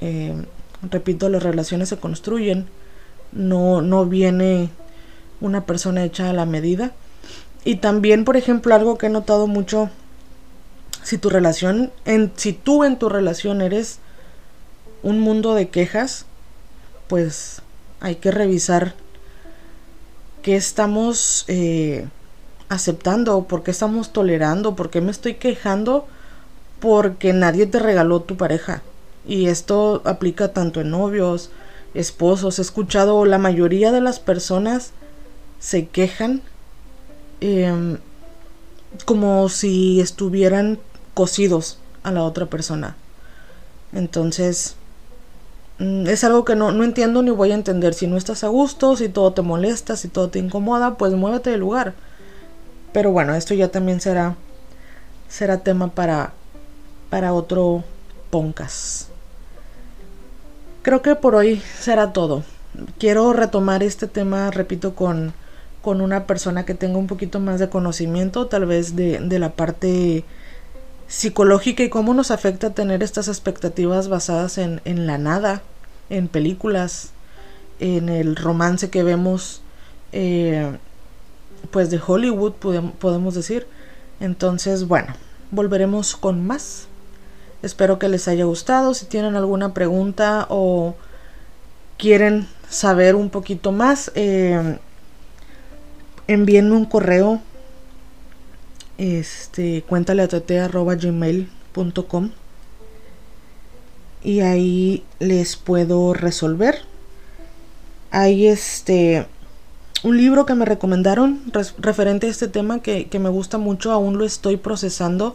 Eh, 0.00 0.34
repito, 0.82 1.28
las 1.28 1.42
relaciones 1.42 1.88
se 1.88 1.98
construyen. 1.98 2.66
No, 3.32 3.82
no 3.82 4.06
viene 4.06 4.70
una 5.40 5.66
persona 5.66 6.04
hecha 6.04 6.30
a 6.30 6.32
la 6.32 6.46
medida. 6.46 6.92
Y 7.64 7.76
también, 7.76 8.24
por 8.24 8.36
ejemplo, 8.36 8.74
algo 8.74 8.98
que 8.98 9.06
he 9.06 9.10
notado 9.10 9.46
mucho, 9.46 9.90
si 11.02 11.18
tu 11.18 11.30
relación, 11.30 11.92
en, 12.04 12.32
si 12.36 12.52
tú 12.52 12.84
en 12.84 12.98
tu 12.98 13.08
relación 13.08 13.60
eres 13.60 13.98
un 15.02 15.20
mundo 15.20 15.54
de 15.54 15.68
quejas, 15.68 16.26
pues 17.08 17.62
hay 18.00 18.16
que 18.16 18.30
revisar 18.30 18.94
qué 20.42 20.56
estamos 20.56 21.44
eh, 21.48 22.06
aceptando? 22.68 23.44
¿Por 23.44 23.62
qué 23.62 23.70
estamos 23.70 24.12
tolerando? 24.12 24.76
¿Por 24.76 24.90
qué 24.90 25.00
me 25.00 25.10
estoy 25.10 25.34
quejando? 25.34 26.06
Porque 26.80 27.32
nadie 27.32 27.66
te 27.66 27.78
regaló 27.78 28.20
tu 28.20 28.36
pareja. 28.36 28.82
Y 29.26 29.46
esto 29.46 30.02
aplica 30.04 30.52
tanto 30.52 30.80
en 30.80 30.90
novios, 30.90 31.50
esposos. 31.94 32.58
He 32.58 32.62
escuchado 32.62 33.24
la 33.24 33.38
mayoría 33.38 33.92
de 33.92 34.00
las 34.00 34.20
personas 34.20 34.92
se 35.58 35.88
quejan 35.88 36.42
em, 37.40 37.98
como 39.04 39.48
si 39.48 40.00
estuvieran 40.00 40.78
cosidos 41.14 41.78
a 42.02 42.12
la 42.12 42.22
otra 42.22 42.46
persona. 42.46 42.96
Entonces, 43.92 44.76
mm, 45.78 46.06
es 46.06 46.24
algo 46.24 46.44
que 46.44 46.56
no, 46.56 46.72
no 46.72 46.84
entiendo 46.84 47.22
ni 47.22 47.30
voy 47.30 47.52
a 47.52 47.54
entender. 47.54 47.94
Si 47.94 48.06
no 48.06 48.16
estás 48.16 48.44
a 48.44 48.48
gusto, 48.48 48.96
si 48.96 49.08
todo 49.08 49.32
te 49.32 49.42
molesta, 49.42 49.96
si 49.96 50.08
todo 50.08 50.28
te 50.28 50.38
incomoda, 50.38 50.96
pues 50.96 51.12
muévete 51.14 51.50
del 51.50 51.60
lugar. 51.60 51.94
Pero 52.92 53.12
bueno, 53.12 53.34
esto 53.34 53.54
ya 53.54 53.68
también 53.68 54.00
será, 54.00 54.36
será 55.28 55.58
tema 55.58 55.88
para, 55.88 56.32
para 57.10 57.32
otro 57.32 57.84
podcast. 58.30 59.07
Creo 60.88 61.02
que 61.02 61.16
por 61.16 61.34
hoy 61.34 61.60
será 61.78 62.14
todo. 62.14 62.44
Quiero 62.98 63.34
retomar 63.34 63.82
este 63.82 64.06
tema, 64.06 64.50
repito, 64.50 64.94
con, 64.94 65.34
con 65.82 66.00
una 66.00 66.26
persona 66.26 66.64
que 66.64 66.72
tenga 66.72 66.96
un 66.96 67.06
poquito 67.06 67.40
más 67.40 67.60
de 67.60 67.68
conocimiento, 67.68 68.46
tal 68.46 68.64
vez 68.64 68.96
de, 68.96 69.18
de 69.20 69.38
la 69.38 69.50
parte 69.50 70.24
psicológica 71.06 71.82
y 71.82 71.90
cómo 71.90 72.14
nos 72.14 72.30
afecta 72.30 72.72
tener 72.72 73.02
estas 73.02 73.28
expectativas 73.28 74.08
basadas 74.08 74.56
en, 74.56 74.80
en 74.86 75.06
la 75.06 75.18
nada, 75.18 75.60
en 76.08 76.26
películas, 76.26 77.10
en 77.80 78.08
el 78.08 78.34
romance 78.34 78.88
que 78.88 79.02
vemos 79.02 79.60
eh, 80.12 80.78
pues 81.70 81.90
de 81.90 82.00
Hollywood 82.00 82.54
podemos 82.98 83.34
decir. 83.34 83.66
Entonces, 84.20 84.88
bueno, 84.88 85.14
volveremos 85.50 86.16
con 86.16 86.46
más. 86.46 86.87
Espero 87.62 87.98
que 87.98 88.08
les 88.08 88.28
haya 88.28 88.44
gustado. 88.44 88.94
Si 88.94 89.06
tienen 89.06 89.36
alguna 89.36 89.74
pregunta 89.74 90.46
o 90.48 90.94
quieren 91.96 92.46
saber 92.68 93.14
un 93.14 93.30
poquito 93.30 93.72
más, 93.72 94.12
eh, 94.14 94.78
envíenme 96.26 96.76
un 96.76 96.84
correo. 96.84 97.40
Este, 98.98 99.82
cuéntale 99.82 100.22
a 100.22 100.26
gmail.com 100.26 102.30
y 104.22 104.40
ahí 104.40 105.04
les 105.18 105.56
puedo 105.56 106.14
resolver. 106.14 106.82
Ahí 108.10 108.46
este 108.46 109.26
un 110.04 110.16
libro 110.16 110.46
que 110.46 110.54
me 110.54 110.64
recomendaron 110.64 111.40
referente 111.78 112.28
a 112.28 112.30
este 112.30 112.46
tema 112.46 112.80
que, 112.80 113.08
me 113.18 113.28
gusta 113.28 113.58
mucho, 113.58 113.90
aún 113.90 114.16
lo 114.16 114.24
estoy 114.24 114.56
procesando. 114.56 115.34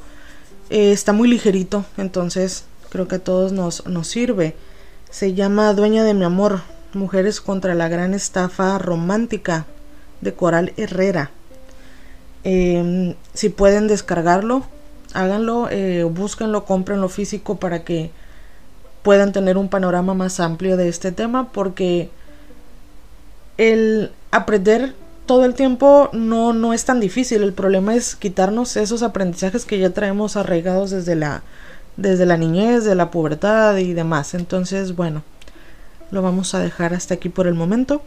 Eh, 0.74 0.92
está 0.92 1.14
muy 1.14 1.28
ligerito, 1.28 1.86
entonces 1.98 2.66
creo 2.90 3.08
que 3.08 3.18
a 3.18 3.20
todos 3.20 3.52
nos, 3.52 3.86
nos 3.86 4.08
sirve. 4.08 4.56
Se 5.12 5.36
llama 5.36 5.72
Dueña 5.76 6.04
de 6.04 6.16
mi 6.16 6.24
amor, 6.24 6.62
Mujeres 6.94 7.42
contra 7.42 7.76
la 7.76 7.90
gran 7.90 8.16
estafa 8.16 8.80
romántica 8.80 9.68
de 10.22 10.34
Coral 10.34 10.74
Herrera. 10.76 11.30
Em, 12.44 13.14
si 13.36 13.50
pueden 13.50 13.88
descargarlo, 13.88 14.64
háganlo, 15.14 15.70
eh, 15.70 16.06
búsquenlo, 16.06 16.66
cómprenlo 16.66 17.08
físico 17.08 17.60
para 17.60 17.84
que 17.84 18.10
puedan 19.04 19.32
tener 19.32 19.60
un 19.60 19.70
panorama 19.70 20.16
más 20.16 20.40
amplio 20.40 20.76
de 20.76 20.90
este 20.90 21.12
tema 21.12 21.52
porque 21.52 22.10
el 23.60 24.12
aprender 24.32 24.96
todo 25.26 25.46
el 25.46 25.54
tiempo 25.54 26.10
no, 26.14 26.54
no 26.54 26.74
es 26.74 26.86
tan 26.86 27.00
difícil. 27.00 27.44
El 27.44 27.54
problema 27.54 27.96
es 27.96 28.16
quitarnos 28.16 28.76
esos 28.78 29.04
aprendizajes 29.04 29.66
que 29.66 29.80
ya 29.80 29.92
traemos 29.92 30.36
arraigados 30.36 30.92
desde 30.92 31.16
la, 31.16 31.44
desde 31.98 32.26
la 32.26 32.38
niñez, 32.38 32.84
de 32.84 32.96
la 32.96 33.12
pubertad 33.12 33.78
y 33.78 33.94
demás. 33.94 34.34
Entonces, 34.34 34.96
bueno, 34.96 35.24
lo 36.12 36.22
vamos 36.22 36.54
a 36.54 36.60
dejar 36.60 36.94
hasta 36.94 37.16
aquí 37.16 37.30
por 37.30 37.48
el 37.48 37.54
momento 37.54 38.02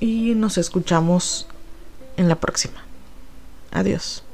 y 0.00 0.34
nos 0.34 0.58
escuchamos 0.58 1.46
en 2.16 2.28
la 2.28 2.36
próxima. 2.36 2.84
Adiós. 3.70 4.24